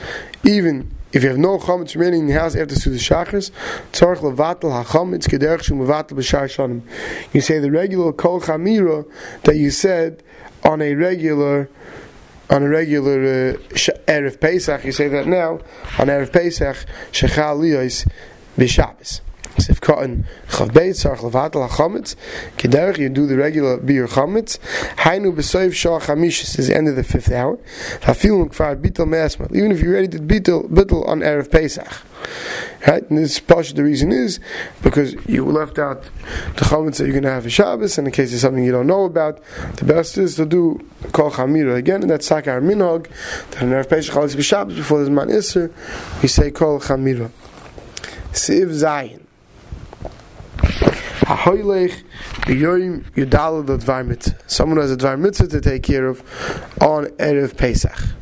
even 0.44 0.96
if 1.12 1.24
you 1.24 1.30
have 1.30 1.38
no 1.38 1.58
chametz 1.58 1.96
remaining 1.96 2.22
in 2.22 2.28
the 2.28 2.34
house 2.34 2.56
after 2.56 2.76
Sudas 2.76 3.00
Shachris, 3.00 3.52
tzarch 3.92 4.20
levatel 4.20 4.84
hachametz 4.84 5.28
kederch 5.28 5.64
shum 5.64 5.80
levatel 5.80 6.14
b'shar 6.14 6.46
shanim. 6.46 6.82
You 7.34 7.42
say 7.42 7.60
the 7.60 7.70
regular 7.70 8.14
kol 8.14 8.40
chamira 8.42 9.06
that 9.44 9.58
you 9.58 9.72
said 9.72 10.24
on 10.64 10.82
a 10.82 10.96
regular 10.96 11.70
on 12.50 12.64
a 12.64 12.70
regular 12.70 13.20
uh, 13.20 13.78
erev 14.08 14.40
Pesach. 14.40 14.84
You 14.86 14.92
say 14.92 15.08
that 15.08 15.28
now 15.28 15.60
on 15.98 16.08
erev 16.08 16.32
Pesach 16.32 16.78
shechal 17.12 17.60
liyos 17.60 18.08
b'Shabbos. 18.58 19.22
Sif 19.58 19.82
Cotton 19.82 20.26
Chav 20.48 20.74
Beit 20.74 20.96
Sarach 20.96 21.20
Levatel 21.20 21.68
HaChametz 21.68 22.16
Kederich 22.58 22.98
you 22.98 23.10
do 23.10 23.26
the 23.26 23.36
regular 23.36 23.78
beer 23.78 24.08
Chametz 24.08 24.60
Hainu 24.98 25.34
B'Soiv 25.36 25.74
Shah 25.74 26.00
Chamishis 26.00 26.60
is 26.60 26.68
the 26.68 26.76
end 26.76 26.88
of 26.88 26.96
the 26.96 27.04
fifth 27.04 27.32
hour 27.32 27.58
Hafilum 28.02 28.54
Kfar 28.54 28.80
Bitel 28.82 29.08
Me'asmal 29.08 29.56
even 29.56 29.72
if 29.72 29.82
you 29.82 29.94
ready 29.94 30.08
to 30.08 30.20
Bitel 30.20 30.70
Bitel 30.70 31.08
on 31.08 31.20
Erev 31.20 31.52
Pesach 31.52 32.04
Right? 32.88 33.08
And 33.10 33.18
this 33.18 33.40
partially 33.40 33.76
the 33.76 33.84
reason 33.84 34.12
is 34.12 34.40
because 34.82 35.14
you 35.28 35.46
left 35.46 35.78
out 35.78 36.04
the 36.56 36.66
chametz 36.66 36.98
that 36.98 37.06
you're 37.06 37.12
going 37.12 37.24
to 37.24 37.30
have 37.30 37.46
a 37.46 37.50
Shabbos, 37.50 37.98
and 37.98 38.08
in 38.08 38.14
case 38.14 38.30
there's 38.30 38.42
something 38.42 38.64
you 38.64 38.72
don't 38.72 38.88
know 38.88 39.04
about, 39.04 39.44
the 39.76 39.86
best 39.86 40.18
is 40.18 40.36
to 40.36 40.46
do 40.46 40.80
kol 41.12 41.32
chamira 41.32 41.76
again, 41.76 42.02
and 42.02 42.10
that's 42.10 42.30
sakar 42.30 42.62
minog. 42.62 43.08
That 43.52 43.64
in 43.64 43.70
Erev 43.70 43.90
Pesach 43.90 44.16
Chalis 44.16 44.36
B'Shabbos 44.36 44.76
before 44.76 45.00
there's 45.00 45.10
man 45.10 45.30
iser, 45.30 45.72
we 46.22 46.30
say 46.30 46.52
kol 46.52 46.80
chamira. 46.80 47.30
Siv 48.32 48.70
zayin. 48.70 49.29
Ahoylech 51.30 52.04
b'yoyim 52.48 53.04
yudal 53.12 53.64
the 53.64 53.78
dvar 53.78 54.04
mitzvah. 54.04 54.36
Someone 54.48 54.80
has 54.80 54.92
a 54.92 54.98
dvar 54.98 55.20
mitzvah 55.20 55.48
to 55.50 55.62
take 55.62 55.84
care 55.84 56.08
of 56.08 56.22
on 56.82 57.06
Erev 57.18 57.56
Pesach. 57.56 58.16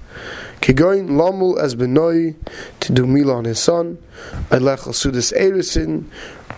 Kigoin 0.60 1.12
Lomul 1.12 1.58
as 1.58 1.74
Benoi 1.74 2.36
to 2.82 2.92
do 2.92 3.08
Mila 3.08 3.36
on 3.36 3.46
his 3.46 3.60
son, 3.60 3.98
Elech 4.50 4.80
Sudas 4.90 5.32
Erisin, 5.34 6.10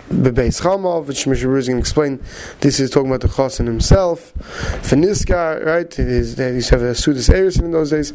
Bebeis 0.09 0.59
Chamav, 0.61 1.05
which 1.05 1.25
Mr. 1.25 1.55
is 1.55 1.67
going 1.67 1.77
to 1.77 1.77
explain. 1.77 2.19
This 2.61 2.79
is 2.79 2.89
talking 2.89 3.11
about 3.11 3.21
the 3.21 3.27
Chosin 3.27 3.67
himself. 3.67 4.33
Feniska, 4.81 5.63
right? 5.63 5.93
He 5.93 6.01
used 6.01 6.37
to 6.37 6.43
have 6.43 6.81
a 6.81 6.93
Sudas 6.93 7.29
Erisin 7.31 7.65
in 7.65 7.71
those 7.73 7.91
days. 7.91 8.11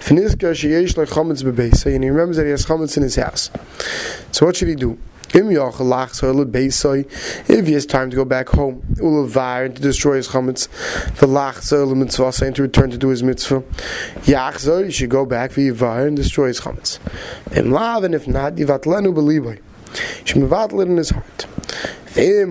Feniska, 0.00 0.50
Sheyesh 0.50 0.96
Lech 0.96 1.10
Chametz 1.10 1.44
Bebeis. 1.44 1.86
And 1.86 2.02
he 2.02 2.10
remembers 2.10 2.36
that 2.38 2.46
he 2.46 2.50
has 2.50 2.66
Chametz 2.66 2.96
in 2.96 3.04
his 3.04 3.14
house. 3.14 3.52
So 4.32 4.46
what 4.46 4.56
should 4.56 4.66
he 4.66 4.74
do? 4.74 4.98
If 5.34 5.48
he 7.66 7.72
has 7.72 7.86
time 7.86 8.10
to 8.10 8.16
go 8.16 8.24
back 8.24 8.48
home, 8.50 8.82
Ulavar 8.96 9.74
to 9.74 9.82
destroy 9.82 10.16
his 10.16 10.28
chametz, 10.28 10.68
the 11.16 11.26
lachzer 11.26 11.96
mitzvah 11.96 12.32
saying 12.32 12.54
to 12.54 12.62
return 12.62 12.90
to 12.90 12.98
do 12.98 13.08
his 13.08 13.22
mitzvah. 13.22 13.62
Yachzer, 14.22 14.86
he 14.86 14.90
should 14.90 15.10
go 15.10 15.26
back 15.26 15.50
for 15.50 15.60
Yivar 15.60 16.06
and 16.06 16.16
destroy 16.16 16.48
his 16.48 16.60
chametz. 16.60 16.98
and 17.52 18.14
if 18.14 18.28
not, 18.28 18.54
Yivatlenu 18.54 19.14
beliboy. 19.14 19.60
Mevatl 20.34 20.82
in 20.82 20.96
his 20.96 21.10
heart. 21.10 21.46
He's 22.16 22.46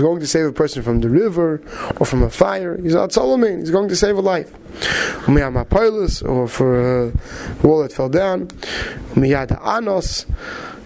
going 0.00 0.20
to 0.20 0.26
save 0.26 0.46
a 0.46 0.52
person 0.52 0.82
from 0.82 1.00
the 1.00 1.08
river 1.08 1.62
or 1.98 2.06
from 2.06 2.22
a 2.22 2.30
fire. 2.30 2.76
He's 2.76 2.94
not 2.94 3.12
Solomon. 3.12 3.60
He's 3.60 3.70
going 3.70 3.88
to 3.88 3.94
save 3.96 4.16
a 4.16 4.20
life. 4.20 4.52
Or 5.28 6.48
for 6.48 7.06
a 7.06 7.12
wall 7.62 7.82
that 7.82 7.92
fell 7.92 8.08
down. 8.08 8.48
Anos, 9.16 10.26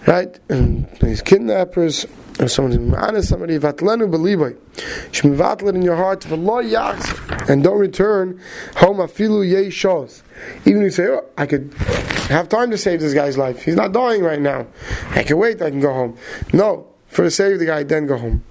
right? 0.05 0.39
And 0.49 0.87
these 1.01 1.21
kidnappers. 1.23 2.05
Or 2.39 2.47
someone's 2.49 2.93
honest 2.93 3.29
somebody 3.29 3.57
vatlenu 3.57 4.07
believai. 4.11 4.55
Shmivatlet 5.11 5.73
in 5.75 5.81
your 5.81 5.95
heart 5.95 6.21
and 7.47 7.63
don't 7.63 7.79
return 7.79 8.39
home 8.77 8.97
afilu 8.97 9.47
ye 9.47 9.69
shows. 9.69 10.23
Even 10.65 10.81
if 10.81 10.85
you 10.85 10.91
say, 10.91 11.07
oh, 11.07 11.25
I 11.37 11.45
could 11.45 11.73
have 12.29 12.49
time 12.49 12.71
to 12.71 12.77
save 12.77 12.99
this 13.01 13.13
guy's 13.13 13.37
life. 13.37 13.63
He's 13.63 13.75
not 13.75 13.91
dying 13.91 14.23
right 14.23 14.41
now. 14.41 14.67
I 15.11 15.23
can 15.23 15.37
wait, 15.37 15.61
I 15.61 15.69
can 15.69 15.79
go 15.79 15.93
home. 15.93 16.17
No, 16.53 16.87
for 17.07 17.23
to 17.23 17.31
save 17.31 17.59
the 17.59 17.65
guy, 17.65 17.83
then 17.83 18.07
go 18.07 18.17
home. 18.17 18.43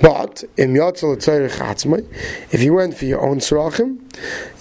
But 0.00 0.44
in 0.56 0.76
if 0.76 2.62
you 2.62 2.72
went 2.74 2.96
for 2.96 3.04
your 3.04 3.20
own 3.20 3.38
tzrachim, 3.38 3.98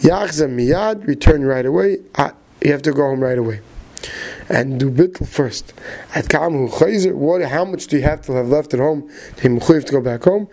yachzem 0.01 0.55
miyad, 0.55 1.05
return 1.05 1.45
right 1.45 1.65
away. 1.65 1.99
Ah, 2.15 2.33
you 2.63 2.71
have 2.71 2.81
to 2.83 2.91
go 2.91 3.03
home 3.03 3.21
right 3.21 3.37
away 3.37 3.61
and 4.49 4.79
do 4.79 4.89
bitl 4.89 5.27
first. 5.27 5.73
At 6.15 6.25
kamu 6.25 7.13
what? 7.13 7.41
How 7.43 7.65
much 7.65 7.87
do 7.87 7.97
you 7.97 8.03
have 8.03 8.21
to 8.23 8.33
have 8.33 8.49
left 8.49 8.73
at 8.73 8.79
home? 8.79 9.09
To 9.37 9.59
to 9.59 9.91
go 9.91 10.01
back 10.01 10.23
home. 10.23 10.47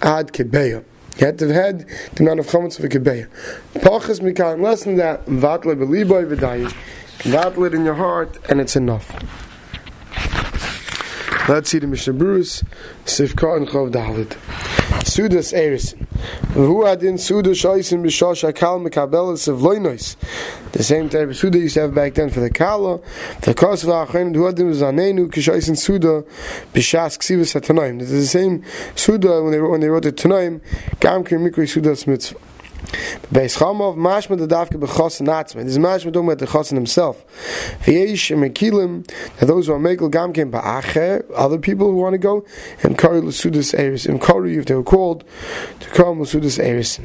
Ad 0.00 0.32
kebeya. 0.32 0.84
You 1.18 1.26
had 1.26 1.38
to 1.38 1.48
have 1.48 1.54
had 1.54 1.88
the 2.14 2.22
amount 2.22 2.40
of 2.40 2.46
chametz 2.46 2.78
of 2.78 2.84
a 2.84 2.88
kebeya. 2.88 3.28
Pachas 3.74 4.20
mikan, 4.20 4.62
less 4.62 4.84
than 4.84 4.96
that. 4.96 5.26
Vatle 5.26 5.76
beliboy 5.76 6.24
v'dayi. 6.34 6.72
Vatle 7.20 7.66
it 7.66 7.74
in 7.74 7.84
your 7.84 7.94
heart, 7.94 8.38
and 8.48 8.60
it's 8.60 8.76
enough. 8.76 9.10
Let's 11.48 11.70
see 11.70 11.78
the 11.78 11.86
Mishnah 11.86 12.12
Bruce, 12.14 12.62
Sifka 13.04 13.56
and 13.56 13.66
Chov 13.66 13.90
Dalit. 13.90 14.69
Sudas 15.00 15.52
Erison. 15.52 16.06
Who 16.52 16.86
adin 16.86 17.18
Suda 17.18 17.50
Shaisin 17.50 18.02
Bishosh 18.02 18.50
Akal 18.50 18.86
Mekabelis 18.86 19.48
of 19.48 19.58
Loinois. 19.60 20.16
The 20.72 20.82
same 20.82 21.08
type 21.08 21.28
of 21.28 21.36
Suda 21.36 21.58
used 21.58 21.74
to 21.74 21.82
have 21.82 21.94
back 21.94 22.14
then 22.14 22.30
for 22.30 22.40
the 22.40 22.50
Kala. 22.50 23.00
The 23.42 23.54
Kos 23.54 23.82
of 23.82 23.90
Achain, 23.90 24.34
who 24.34 24.46
adin 24.46 24.70
Zanenu 24.70 25.28
Kishaisin 25.28 25.78
Suda 25.78 26.22
Bishas 26.74 27.18
Ksivas 27.18 27.60
Atanaim. 27.60 27.98
This 28.00 28.10
is 28.10 28.32
the 28.32 28.38
same 28.38 28.64
Suda 28.94 29.42
when 29.42 29.52
they 29.52 29.60
when 29.60 29.80
they 29.80 29.88
wrote 29.88 30.02
the 30.02 30.12
Tanaim, 30.12 30.60
Gam 31.00 31.24
Mikri 31.24 31.68
Suda 31.68 31.96
Mitzvah. 32.10 32.38
Beis 33.32 33.56
Chamov, 33.58 33.96
mashma 33.96 34.38
the 34.38 34.46
dafke 34.46 34.80
bechosin 34.80 35.26
atzma. 35.26 35.62
This 35.64 35.72
is 35.72 35.78
mashma 35.78 36.12
talking 36.12 36.24
about 36.24 36.38
the 36.38 36.46
chosin 36.46 36.72
himself. 36.72 37.24
V'yesh 37.84 38.36
mekilim, 38.36 39.06
that 39.38 39.46
those 39.46 39.66
who 39.66 39.74
are 39.74 39.78
mekel 39.78 40.10
gamkin 40.10 40.50
ba'acher, 40.50 41.24
other 41.34 41.58
people 41.58 41.90
who 41.90 41.96
want 41.96 42.14
to 42.14 42.18
go, 42.18 42.44
and 42.82 42.98
kari 42.98 43.20
l'sudas 43.20 43.78
eris. 43.78 44.06
And 44.06 44.20
kari, 44.20 44.56
if 44.56 44.66
they 44.66 44.74
were 44.74 44.82
called, 44.82 45.24
to 45.80 45.88
come 45.90 46.20
l'sudas 46.20 46.58
eris. 46.58 46.98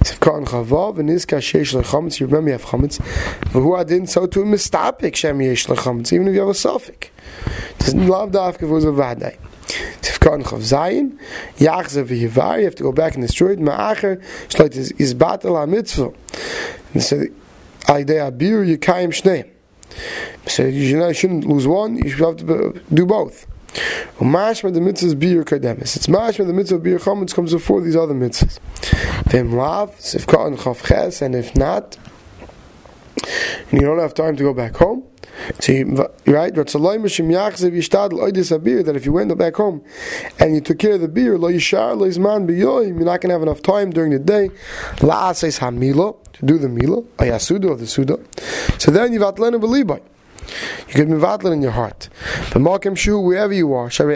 Sivkan 0.00 0.46
chavav, 0.46 0.98
and 0.98 1.08
iska 1.08 1.38
sheish 1.38 1.80
lechametz, 1.80 2.20
you 2.20 2.26
remember 2.26 2.50
you 2.50 2.52
have 2.52 2.64
chametz. 2.64 2.98
V'hu 3.52 3.80
adin, 3.80 4.06
so 4.06 4.26
to 4.26 4.40
mistapik 4.40 5.14
shem 5.16 5.40
yesh 5.40 5.66
lechametz, 5.66 6.12
even 6.12 6.28
if 6.28 6.34
you 6.34 6.40
have 6.40 6.48
a 6.48 6.54
suffix. 6.54 7.08
Doesn't 7.78 8.06
love 8.06 8.32
dafke 8.32 8.56
if 8.56 8.62
it 8.62 8.66
was 8.66 8.84
a 8.84 8.88
vadai. 8.88 9.36
Tifkan 10.02 10.42
Chav 10.44 10.60
Zayin, 10.60 11.18
Yachze 11.56 12.04
v'Yivar, 12.04 12.58
you 12.58 12.64
have 12.64 12.74
to 12.74 12.82
go 12.82 12.92
back 12.92 13.14
and 13.14 13.22
destroy 13.22 13.52
it, 13.52 13.58
Ma'acher, 13.58 14.22
Shloit 14.48 14.76
is, 14.76 14.92
is 14.92 15.14
Batel 15.14 15.56
HaMitzvah. 15.66 16.14
And 16.94 17.02
so, 17.02 17.24
Aidei 17.82 18.30
Abir, 18.30 18.76
Yikayim 18.76 19.08
Shnei. 19.08 19.50
So 20.46 20.64
you 20.64 20.98
know, 20.98 21.08
you 21.08 21.14
shouldn't 21.14 21.46
lose 21.46 21.66
one, 21.66 21.96
you 21.96 22.10
should 22.10 22.20
have 22.20 22.36
to 22.38 22.80
do 22.92 23.06
both. 23.06 23.46
Mashma 24.18 24.72
the 24.74 24.80
mitzvahs 24.80 25.18
bir 25.18 25.44
kademis. 25.44 25.96
It's 25.96 26.06
mashma 26.06 26.46
the 26.46 26.52
mitzvah 26.52 26.78
bir 26.78 26.98
chametz 26.98 27.34
comes 27.34 27.52
before 27.52 27.80
these 27.80 27.96
other 27.96 28.14
mitzvahs. 28.14 28.58
Vim 29.30 29.56
lav 29.56 29.96
sifka 29.96 30.46
and 30.46 30.58
chav 30.58 31.22
and 31.22 31.34
if 31.34 31.54
not, 31.56 31.96
and 33.70 33.80
you 33.80 33.86
don't 33.86 33.98
have 33.98 34.14
time 34.14 34.36
to 34.36 34.42
go 34.42 34.52
back 34.52 34.76
home. 34.76 34.99
See, 35.58 35.82
right? 35.82 36.54
That 36.54 36.66
if 38.96 39.04
you 39.06 39.12
went 39.12 39.38
back 39.38 39.56
home 39.56 39.82
and 40.38 40.54
you 40.54 40.60
took 40.60 40.78
care 40.78 40.92
of 40.92 41.00
the 41.00 41.08
beer, 41.08 41.36
you're 41.36 43.04
not 43.04 43.20
to 43.20 43.28
have 43.30 43.42
enough 43.42 43.62
time 43.62 43.90
during 43.90 44.12
the 44.12 44.18
day 44.18 44.48
to 44.98 46.46
do 46.46 46.58
the 46.58 46.68
milo, 46.68 47.02
ayasuda 47.18 47.70
or 47.70 47.76
the 47.76 47.86
suda. 47.86 48.18
So 48.78 48.90
then 48.90 49.12
you've 49.12 49.22
atlenu 49.22 49.60
believai. 49.60 50.00
You 50.88 50.94
could 50.94 51.08
be 51.08 51.14
vatlan 51.14 51.52
in 51.52 51.62
your 51.62 51.70
heart. 51.70 52.08
But 52.52 52.62
makim 52.62 52.96
shu 52.96 53.20
wherever 53.20 53.52
you 53.52 53.72
are. 53.74 53.88
Because 53.88 54.08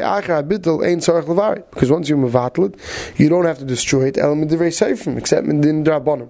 once 1.91 2.09
you 2.09 2.17
mevatl 2.17 2.75
it, 2.75 2.75
you 3.21 3.29
don't 3.29 3.45
have 3.45 3.59
to 3.59 3.64
destroy 3.64 4.07
it. 4.07 4.19
Element 4.19 4.50
divrei 4.50 4.73
seifim, 4.73 5.17
except 5.17 5.47
in 5.47 5.61
the 5.61 5.69
drabonim. 5.69 6.29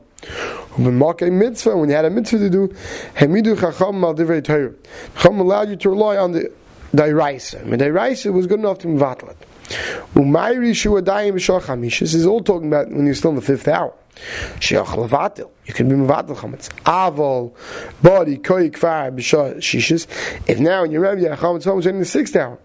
Mitzvah, 0.78 1.76
when 1.76 1.88
you 1.88 1.94
had 1.94 2.04
a 2.04 2.10
mitzvah 2.10 2.38
to 2.38 2.50
do, 2.50 2.68
hemidu 3.14 3.58
chacham 3.58 4.00
mal 4.00 4.14
divrei. 4.14 4.44
Chacham 5.16 5.40
allowed 5.40 5.68
you 5.68 5.76
to 5.76 5.90
rely 5.90 6.16
on 6.16 6.32
the 6.32 6.52
dairaisa. 6.94 7.62
And 7.62 7.72
dairaisa 7.72 8.32
was 8.32 8.46
good 8.46 8.60
enough 8.60 8.78
to 8.80 8.88
mevatl 8.88 9.30
it. 9.30 9.36
Umayri 10.14 10.74
shu 10.74 10.90
adayim 10.90 11.34
b'shachamish. 11.34 12.00
This 12.00 12.14
is 12.14 12.26
all 12.26 12.42
talking 12.42 12.68
about 12.68 12.90
when 12.90 13.06
you're 13.06 13.14
still 13.14 13.30
in 13.30 13.36
the 13.36 13.42
fifth 13.42 13.68
hour. 13.68 13.94
Sheach 14.60 14.86
levatil. 14.86 15.50
You 15.66 15.74
can 15.74 15.88
be 15.88 15.94
mevatil 15.94 16.36
chametz. 16.36 16.68
Avol, 16.84 17.54
body, 18.02 18.36
koi, 18.36 18.70
kfar, 18.70 19.12
shishis. 19.14 20.06
If 20.48 20.60
now 20.60 20.84
in 20.84 20.90
your 20.90 21.02
Rebbe, 21.02 21.36
chametz 21.36 21.64
home 21.64 21.80
in 21.80 21.98
the 21.98 22.04
sixth 22.04 22.36
hour. 22.36 22.58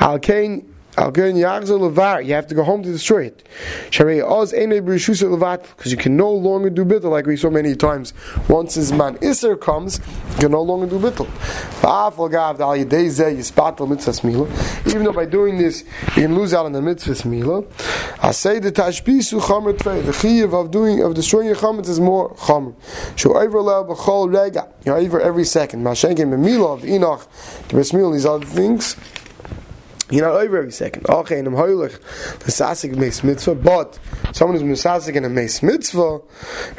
Al 0.00 0.18
kain 0.18 0.74
you 0.98 2.34
have 2.34 2.46
to 2.48 2.54
go 2.54 2.64
home 2.64 2.82
to 2.82 2.90
destroy 2.90 3.26
it. 3.26 3.46
Because 3.90 5.92
you 5.92 5.96
can 5.96 6.16
no 6.16 6.32
longer 6.32 6.70
do 6.70 6.84
bittul 6.84 7.10
like 7.10 7.26
we 7.26 7.36
saw 7.36 7.50
many 7.50 7.76
times. 7.76 8.12
Once 8.48 8.74
his 8.74 8.92
man 8.92 9.16
Isser 9.18 9.60
comes, 9.60 10.00
you 10.30 10.40
can 10.40 10.50
no 10.50 10.62
longer 10.62 10.86
do 10.86 10.98
bittul. 10.98 11.28
Even 14.86 15.04
though 15.04 15.12
by 15.12 15.24
doing 15.24 15.58
this 15.58 15.84
you 16.16 16.22
can 16.22 16.34
lose 16.34 16.52
out 16.52 16.66
on 16.66 16.72
the 16.72 16.82
mitzvah 16.82 17.28
mila. 17.28 17.62
I 18.20 18.32
say 18.32 18.58
the 18.58 18.72
tashbisu 18.72 19.40
chamer 19.40 19.78
The 19.78 20.12
chiyuv 20.12 20.52
of 20.52 20.72
doing 20.72 21.02
of 21.02 21.14
destroying 21.14 21.46
your 21.46 21.56
chametz 21.56 21.88
is 21.88 22.00
more 22.00 22.34
chamer. 22.34 22.74
You're 24.84 24.96
over 24.96 25.20
every 25.20 25.44
second. 25.44 25.84
Mashenkim 25.84 26.36
mila 26.38 26.74
of 26.74 26.84
Enoch, 26.84 27.28
the 27.68 28.10
these 28.12 28.26
other 28.26 28.44
things 28.44 28.96
You're 30.10 30.26
not 30.26 30.40
over 30.40 30.58
every 30.58 30.72
second. 30.72 31.06
Okay, 31.08 31.38
in 31.38 31.46
a 31.46 31.50
the 31.50 31.88
sasik 32.46 32.96
makes 32.96 33.22
mitzvah, 33.22 33.54
but 33.56 33.98
someone 34.32 34.58
who's 34.58 34.80
misasik 34.80 35.14
in 35.16 35.24
a 35.24 35.28
mace 35.28 35.62
mitzvah, 35.62 36.20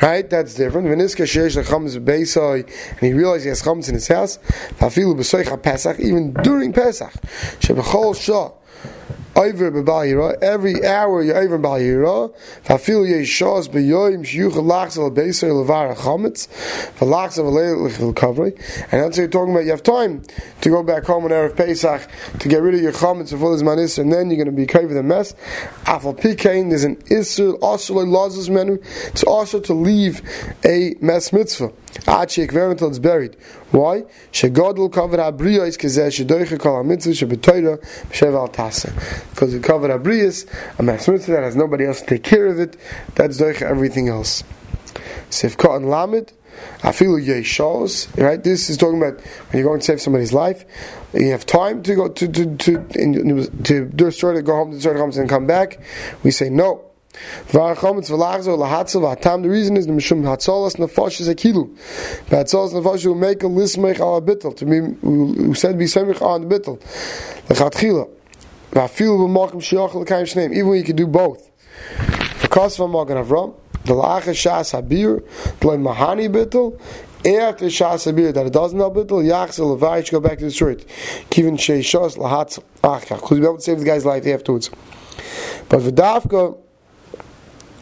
right? 0.02 0.28
That's 0.28 0.56
different. 0.56 0.90
When 0.90 0.98
iska 1.00 1.26
sheish 1.26 1.62
lechams 1.62 1.96
beisai, 2.04 2.66
and 2.92 3.00
he 3.00 3.14
realizes 3.14 3.44
he 3.44 3.50
has 3.50 3.62
chams 3.62 3.88
in 3.88 3.94
his 3.94 4.08
house, 4.08 4.40
fafilu 4.80 5.16
b'soich 5.16 5.62
pesach, 5.62 6.00
even 6.00 6.34
during 6.42 6.74
Pesach, 6.74 7.12
shebechol 7.60 8.20
shah, 8.20 8.52
over 9.36 9.72
b'bal 9.72 10.42
every 10.42 10.86
hour 10.86 11.24
you're 11.24 11.38
over 11.38 11.58
b'bal 11.58 11.80
yira, 11.80 12.34
fafil 12.66 13.08
yeshos 13.08 13.70
b'yoyim 13.70 14.24
shiyuchel 14.24 14.64
lachzel 14.64 15.14
b'eser 15.14 15.50
levar 15.50 15.96
chametz, 15.96 16.48
v'lachzel 16.98 17.46
v'leil 17.46 18.14
kavri, 18.14 18.56
and 18.92 19.04
that's 19.04 19.18
what 19.18 19.18
you're 19.18 19.28
talking 19.28 19.54
about. 19.54 19.66
You 19.66 19.72
have 19.72 19.84
time 19.84 20.24
to 20.62 20.70
go 20.70 20.84
back 20.84 21.06
home 21.06 21.26
on 21.26 21.32
erev 21.32 21.56
Pesach 21.56 22.08
to 22.40 22.48
get 22.48 22.62
rid 22.62 22.76
of 22.76 22.82
your 22.82 22.94
chametz 22.94 23.32
before 23.32 23.54
this 23.54 23.64
manis, 23.64 23.98
and 23.98 24.12
then 24.12 24.30
you're 24.30 24.38
going 24.38 24.46
to 24.46 24.52
be 24.52 24.66
covered 24.66 24.94
the 24.94 25.04
mess. 25.04 25.34
Afal 25.86 26.18
pikein, 26.20 26.70
there's 26.70 26.84
an 26.84 26.98
isur 27.08 27.58
also 27.62 27.94
lazos 27.96 28.50
menu. 28.50 28.82
It's 29.08 29.24
also 29.24 29.60
to 29.62 29.74
leave 29.74 30.22
a 30.66 30.96
mess 31.02 31.32
mitzvah. 31.32 31.72
Ad 32.08 32.30
sheikver 32.30 32.72
until 32.72 32.88
it's 32.88 33.00
buried. 33.00 33.36
Why? 33.72 34.04
Shebetoira 34.32 34.90
b'shev 38.10 38.36
al 38.36 38.48
tasa. 38.48 38.94
Because 39.32 39.54
it 39.54 39.64
covered 39.64 39.92
abriyos, 39.92 40.48
a 40.78 40.84
mass 40.84 41.08
mitzvah 41.08 41.32
that 41.34 41.44
has 41.44 41.56
nobody 41.56 41.86
else 41.86 42.02
to 42.02 42.08
take 42.08 42.24
care 42.24 42.48
of 42.48 42.60
it, 42.60 42.78
that's 43.16 43.40
doiche 43.40 43.62
everything 43.62 44.08
else. 44.08 44.44
Sifka 45.30 45.76
and 45.76 45.90
lamed, 45.90 46.32
afilu 46.82 47.24
yeshos, 47.24 48.08
right? 48.22 48.44
This 48.44 48.70
is 48.70 48.78
talking 48.78 49.02
about 49.02 49.22
when 49.22 49.60
you're 49.60 49.64
going 49.64 49.80
to 49.80 49.86
save 49.86 50.02
somebody's 50.02 50.34
life, 50.34 50.66
you 51.14 51.32
have 51.32 51.46
time 51.46 51.82
to 51.84 51.96
go 51.96 52.08
to 52.10 52.28
to 52.28 52.56
to, 52.58 52.86
in, 52.96 53.64
to 53.64 53.86
do 53.86 54.08
a 54.08 54.12
story 54.12 54.42
go 54.42 54.56
home 54.56 54.70
to 54.72 54.76
the 54.76 54.82
story 54.82 55.00
and 55.02 55.30
come 55.30 55.48
back. 55.48 55.80
We 56.24 56.32
say 56.32 56.50
no. 56.50 56.89
The 57.52 59.50
reason 59.50 59.78
is 59.78 59.88
the 59.88 59.94
Mishum 59.94 60.24
Hatzolas 60.24 60.76
Nefesh 60.76 61.20
is 61.22 61.28
a 61.28 61.36
kilu. 61.36 61.76
Hatzolas 62.28 62.74
Nefesh 62.74 63.06
will 63.06 63.16
make 63.16 63.44
a 63.44 63.48
lismech 63.48 64.00
al 64.00 64.22
bittel 64.22 64.56
to 64.56 64.66
be 64.66 64.80
who 65.02 65.54
said 65.56 65.78
be 65.78 65.86
semich 65.86 66.22
on 66.22 66.48
the 66.48 66.60
bittel. 66.60 66.80
Lechatchila. 67.48 68.10
Vafilu 68.72 69.28
b'malkim 69.28 69.62
shiach 69.62 69.94
l'kayim 69.96 70.24
shneim. 70.24 70.54
Even 70.54 70.74
you 70.74 70.84
can 70.84 70.96
do 70.96 71.08
both. 71.08 71.50
For 72.38 72.48
Kosva 72.48 72.88
Magen 72.90 73.18
Avram, 73.24 73.56
the 73.86 73.94
lacha 73.94 74.34
shas 74.34 74.72
habir, 74.80 75.24
play 75.60 75.78
mahani 75.78 76.30
bittel. 76.30 76.80
After 77.20 77.66
shas 77.66 78.06
habir 78.12 78.32
that 78.34 78.46
it 78.46 78.54
doesn't 78.54 78.80
have 78.80 78.92
bittel, 78.92 79.24
yachzel 79.26 79.78
levayich 79.78 80.12
go 80.12 80.20
back 80.20 80.38
to 80.38 80.46
the 80.46 80.52
street. 80.52 80.86
Kivin 81.32 81.58
sheishos 81.58 82.16
lahatzel. 82.18 82.64
Achach. 82.84 83.22
Because 83.22 83.40
be 83.40 83.46
able 83.46 83.58
to 83.58 83.62
save 83.62 83.80
the 83.80 83.86
guy's 83.86 84.06
life 84.06 84.26
afterwards. 84.28 84.70
But 85.68 85.82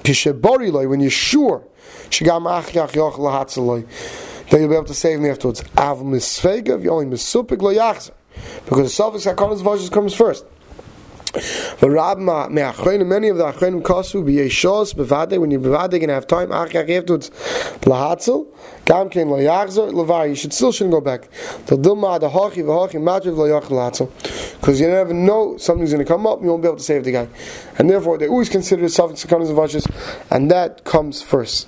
v'davka 0.08 0.90
when 0.90 1.00
you're 1.00 1.10
sure 1.10 1.64
that 4.50 4.60
you'll 4.60 4.70
be 4.70 4.76
able 4.76 4.86
to 4.86 4.94
save 4.94 5.20
me 5.20 5.30
afterwards. 5.30 5.62
Av 5.78 6.00
misfegav, 6.00 6.84
you 6.84 6.90
only 6.90 7.06
misupik 7.06 7.62
lo. 7.62 7.72
Because 8.66 8.84
the 8.84 8.90
suffix 8.90 9.26
hakonis 9.26 9.62
voshes 9.62 9.92
comes 9.92 10.14
first. 10.14 10.46
But 11.80 11.90
Rabma, 11.90 12.50
many 12.50 13.30
of 13.30 13.38
the 13.38 13.44
achrenim 13.46 13.82
kasu 13.82 14.24
b'yeshos 14.24 14.94
bevade 14.96 15.38
when 15.40 15.52
you're 15.52 15.60
bevade 15.60 16.00
gonna 16.00 16.14
have 16.14 16.28
time 16.28 16.50
achach 16.50 16.90
afterwards 16.90 17.30
lahatzel 17.82 18.48
gam 18.86 19.10
kein 19.10 19.30
lo 19.30 19.38
yachzer 19.38 19.92
levar 19.92 20.28
you 20.28 20.36
should 20.36 20.54
still 20.54 20.72
shouldn't 20.72 20.94
go 20.94 21.02
back 21.02 21.30
the 21.68 21.76
dilma 21.76 22.20
the 22.20 22.30
hachi 22.30 22.64
v'hachi 22.64 22.96
matriv 22.96 23.36
lo 23.38 23.46
yach 23.46 23.66
lahatzel 23.66 24.10
because 24.60 24.80
you 24.82 24.88
never 24.88 25.14
know 25.14 25.58
something's 25.58 25.92
to 25.92 26.06
come 26.06 26.26
up 26.28 26.42
you 26.42 26.48
won't 26.48 26.62
be 26.62 26.68
able 26.68 26.78
to 26.78 26.84
save 26.84 27.04
the 27.04 27.12
guy 27.12 27.28
and 27.78 27.90
therefore 27.90 28.18
they 28.18 28.28
always 28.28 28.50
consider 28.50 28.82
the 28.82 28.90
suffix 28.90 29.26
hakonis 29.26 29.54
voshes 29.54 29.88
and 30.30 30.52
that 30.52 30.84
comes 30.84 31.22
first. 31.22 31.68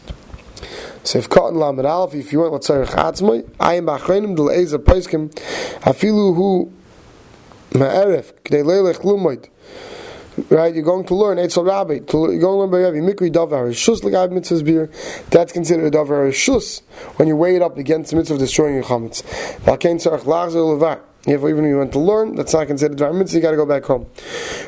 So 1.03 1.19
if 1.19 1.29
cotton 1.29 1.57
lamed 1.57 1.85
alf, 1.85 2.13
if 2.13 2.33
you 2.33 2.39
want 2.41 2.53
let's 2.53 2.67
say 2.67 2.73
chatzmai, 2.73 3.49
I 3.59 3.75
am 3.75 3.85
bachrenim 3.85 4.37
eza 4.53 4.77
paiskim, 4.77 5.33
afilu 5.81 6.35
hu 6.35 6.71
ma'eref 7.71 8.33
k'dei 8.43 8.63
leilech 8.63 8.97
lumoid. 8.97 9.47
Right, 10.47 10.73
you're 10.73 10.83
going 10.83 11.05
to 11.05 11.15
learn 11.15 11.37
Eitzel 11.37 11.65
Rabbi. 11.65 11.95
You're 11.95 12.01
going 12.03 12.39
to 12.39 12.49
learn 12.51 12.69
by 12.69 12.79
Rabbi 12.79 12.97
Mikri 12.97 13.29
Davar 13.31 13.71
Shus 13.71 14.03
L'Gav 14.03 14.31
Mitzvah's 14.31 14.63
beer. 14.63 14.89
That's 15.31 15.51
considered 15.51 15.93
a 15.93 15.97
Davar 15.97 16.29
Shus 16.29 16.81
when 17.17 17.27
you 17.27 17.35
weigh 17.35 17.57
it 17.57 17.61
up 17.61 17.77
against 17.77 18.11
the 18.11 18.17
mitzvah 18.17 18.35
of 18.35 18.39
destroying 18.39 18.75
your 18.75 18.83
chametz. 18.83 19.23
If 21.25 21.43
even 21.43 21.65
if 21.65 21.69
you 21.69 21.77
want 21.77 21.91
to 21.91 21.99
learn, 21.99 22.35
that's 22.35 22.53
not 22.53 22.67
considered 22.67 22.97
dvar 22.97 23.13
mitzvah. 23.13 23.37
You 23.37 23.41
got 23.41 23.51
to 23.51 23.57
go 23.57 23.65
back 23.65 23.83
home. 23.83 24.05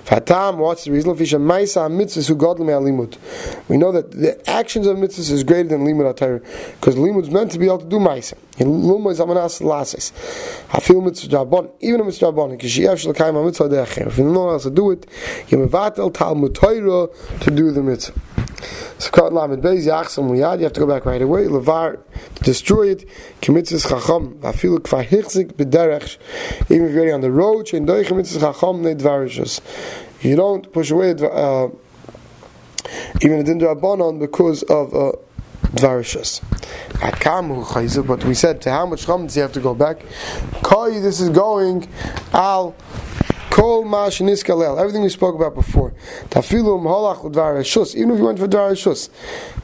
Fatam, 0.03 0.57
what's 0.57 0.83
the 0.83 0.91
reason? 0.91 1.13
Fisha 1.15 1.39
ma'isa 1.39 1.89
mitzvahs 1.89 2.27
who 2.27 2.35
godly 2.35 2.65
limud. 2.65 3.17
We 3.69 3.77
know 3.77 3.93
that 3.93 4.11
the 4.11 4.49
actions 4.49 4.85
of 4.85 4.97
mitzvahs 4.97 5.31
is 5.31 5.45
greater 5.45 5.69
than 5.69 5.85
limud 5.85 6.13
atayr 6.13 6.41
because 6.73 6.95
limud 6.95 7.23
is 7.23 7.29
meant 7.29 7.51
to 7.51 7.59
be 7.59 7.67
able 7.67 7.79
to 7.79 7.85
do 7.85 7.99
ma'isa. 7.99 8.33
Lumud 8.57 9.11
is 9.11 9.19
amanas 9.19 9.61
lasis. 9.61 10.11
Hafil 10.67 11.01
mitzvah 11.03 11.45
rabban, 11.45 11.71
even 11.79 12.01
a 12.01 12.03
mitzvah 12.03 12.33
rabban. 12.33 12.51
Because 12.51 12.71
she 12.71 12.85
actually 12.85 13.13
came 13.13 13.35
a 13.37 13.45
mitzvah 13.45 13.69
decher. 13.69 14.07
If 14.07 14.17
you 14.17 14.25
don't 14.25 14.33
know 14.33 14.51
how 14.51 14.57
to 14.57 14.69
do 14.69 14.91
it, 14.91 15.07
you 15.47 15.57
mevatel 15.57 16.13
talmud 16.13 16.53
Torah 16.53 17.07
to 17.39 17.51
do 17.51 17.71
the 17.71 17.81
mitzvah. 17.81 18.19
So. 18.97 20.33
You 20.33 20.43
have 20.43 20.73
to 20.73 20.79
go 20.79 20.87
back 20.87 21.05
right 21.05 21.21
away. 21.21 21.45
Levar 21.45 21.99
to 22.35 22.43
destroy 22.43 22.89
it. 22.89 23.07
Kemitzvahs 23.41 23.87
chacham. 23.89 24.37
Even 26.69 26.85
if 26.85 26.91
you're 26.91 26.99
already 26.99 27.11
on 27.11 27.21
the 27.21 27.31
road, 27.31 27.65
chacham. 27.65 28.19
You 30.21 30.35
don't 30.35 30.71
push 30.71 30.91
away 30.91 31.11
uh, 31.11 31.69
even 33.21 33.39
a 33.39 33.43
din 33.43 33.59
drabanon 33.59 34.19
because 34.19 34.63
of 34.63 34.93
uh, 34.93 35.13
dvarishus. 35.73 36.41
But 38.05 38.23
we 38.25 38.33
said 38.35 38.61
to 38.61 38.71
how 38.71 38.85
much 38.85 39.05
chametz 39.05 39.35
you 39.35 39.41
have 39.41 39.53
to 39.53 39.59
go 39.59 39.73
back. 39.73 40.03
Koi, 40.63 40.99
this 40.99 41.19
is 41.19 41.29
going 41.29 41.87
al 42.33 42.75
Kol 43.51 43.83
mash 43.83 44.19
niskalel. 44.21 44.79
Everything 44.79 45.01
we 45.01 45.09
spoke 45.09 45.35
about 45.35 45.53
before. 45.53 45.93
Tafilu 46.29 46.79
mholach 46.81 47.21
l'dvar 47.25 47.59
shus. 47.59 47.93
Even 47.95 48.11
if 48.11 48.19
you 48.19 48.25
went 48.25 48.39
for 48.39 48.47
dvar 48.47 48.71
shus, 48.71 49.09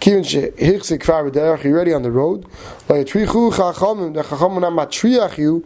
kivin 0.02 0.26
shehichse 0.26 1.00
kvar 1.00 1.32
b'derech, 1.32 1.64
you're 1.64 1.74
already 1.74 1.94
on 1.94 2.02
the 2.02 2.12
road. 2.12 2.44
Layatrichu 2.90 3.50
chachamim. 3.54 4.14
The 4.14 4.24
chachamim 4.24 4.60
not 4.60 4.74
matriach 4.74 5.38
you. 5.38 5.64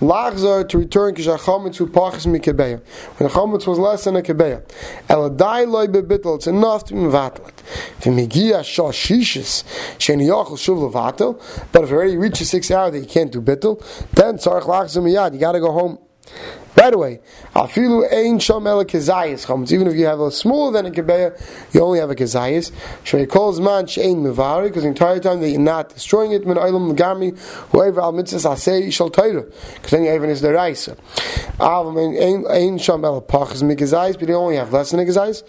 Lachzar 0.00 0.68
to 0.68 0.78
return 0.80 1.14
kishachamim 1.14 1.74
to 1.74 1.86
pachas 1.86 2.26
mikebeya. 2.26 2.82
When 3.16 3.28
the 3.30 3.34
chametz 3.34 3.66
was 3.66 3.78
less 3.78 4.04
than 4.04 4.16
a 4.16 4.22
kebeya. 4.22 4.62
Eladai 5.08 5.66
loy 5.66 5.86
bebittel. 5.86 6.36
It's 6.36 6.46
enough 6.46 6.84
to 6.84 6.92
be 6.92 7.00
mevatel. 7.00 7.50
V'migia 8.02 8.62
shah 8.62 8.92
shishis. 8.92 9.64
Sheni 9.96 10.26
yachol 10.26 10.58
shuv 10.58 10.92
levatel. 10.92 11.40
But 11.72 11.84
if 11.84 11.90
you 11.90 11.96
already 11.96 12.18
reached 12.18 12.40
the 12.40 12.44
six 12.44 12.70
hour 12.70 12.90
that 12.90 12.98
you 12.98 13.06
can't 13.06 13.32
do 13.32 13.40
bittel, 13.40 13.80
then 14.10 14.36
tzarech 14.36 14.64
lachzar 14.64 15.02
miyad. 15.02 15.32
You 15.32 15.40
got 15.40 15.52
to 15.52 15.60
go 15.60 15.72
home 15.72 15.98
right 16.82 16.94
away. 16.94 17.20
Afilu 17.54 18.10
ein 18.12 18.38
shom 18.38 18.66
el 18.66 18.84
kezayis 18.84 19.46
chametz. 19.46 19.72
Even 19.72 19.86
if 19.86 19.94
you 19.94 20.06
have 20.06 20.20
a 20.20 20.30
smaller 20.30 20.72
than 20.72 20.86
a 20.86 20.90
kebeya, 20.90 21.30
you 21.72 21.80
only 21.80 22.00
have 22.00 22.10
a 22.10 22.14
kezayis. 22.14 22.72
Shei 23.04 23.26
calls 23.26 23.60
man 23.60 23.86
shein 23.86 24.16
mevari 24.16 24.64
because 24.64 24.82
the 24.82 24.88
entire 24.88 25.20
time 25.20 25.40
that 25.40 25.50
you're 25.50 25.60
not 25.60 25.90
destroying 25.90 26.32
it. 26.32 26.46
Min 26.46 26.56
oilam 26.56 26.96
gami 26.96 27.38
whoever 27.70 28.00
al 28.00 28.12
mitzvahs 28.12 28.46
asay 28.52 28.92
shal 28.92 29.10
Torah 29.10 29.42
because 29.74 29.90
then 29.90 30.04
you 30.04 30.12
even 30.12 30.30
is 30.30 30.40
the 30.40 30.52
raisa. 30.52 30.96
Avam 31.58 31.96
ein 32.50 32.78
shom 32.78 33.04
el 33.04 33.22
pachas 33.22 33.62
mi 33.62 33.76
kezayis, 33.76 34.18
but 34.18 34.28
you 34.28 34.34
only 34.34 34.56
have 34.56 34.72
less 34.72 34.90
than 34.90 35.00
a 35.00 35.04
kezayis. 35.04 35.42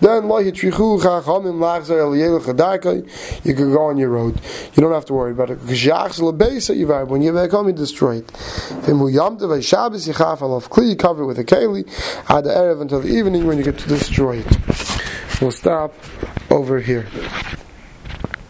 Then 0.00 0.28
lo 0.28 0.42
yitrichu 0.42 1.00
chachamim 1.00 1.58
lachzer 1.58 1.98
el 1.98 2.12
yelech 2.12 2.46
adarkai. 2.54 3.44
You 3.44 3.54
can 3.54 3.72
go 3.72 3.86
on 3.86 3.98
your 3.98 4.10
road. 4.10 4.40
You 4.74 4.82
don't 4.82 4.92
have 4.92 5.06
to 5.06 5.14
worry 5.14 5.32
about 5.32 5.50
it. 5.50 5.58
Yachs 5.60 6.20
lebeisa 6.20 6.76
yivar 6.76 7.08
when 7.08 7.22
you 7.22 7.32
back 7.32 7.50
home 7.50 7.66
you 7.66 7.72
destroy 7.72 8.18
it. 8.18 8.26
V'mu 8.26 9.12
yom 9.12 9.38
tevay 9.38 9.62
Shabbos 9.62 10.06
yichaf 10.06 10.38
alav 10.38 10.68
kli, 10.76 10.98
cover 10.98 11.22
it 11.22 11.26
with 11.26 11.38
a 11.38 11.44
keli, 11.44 11.86
add 12.28 12.44
the 12.44 12.50
erev 12.50 12.82
until 12.82 13.00
the 13.00 13.08
evening 13.08 13.46
when 13.46 13.56
you 13.56 13.64
get 13.64 13.78
to 13.78 13.88
destroy 13.88 14.36
it. 14.38 15.40
We'll 15.40 15.50
stop 15.50 15.94
over 16.50 16.80
here. 16.80 17.06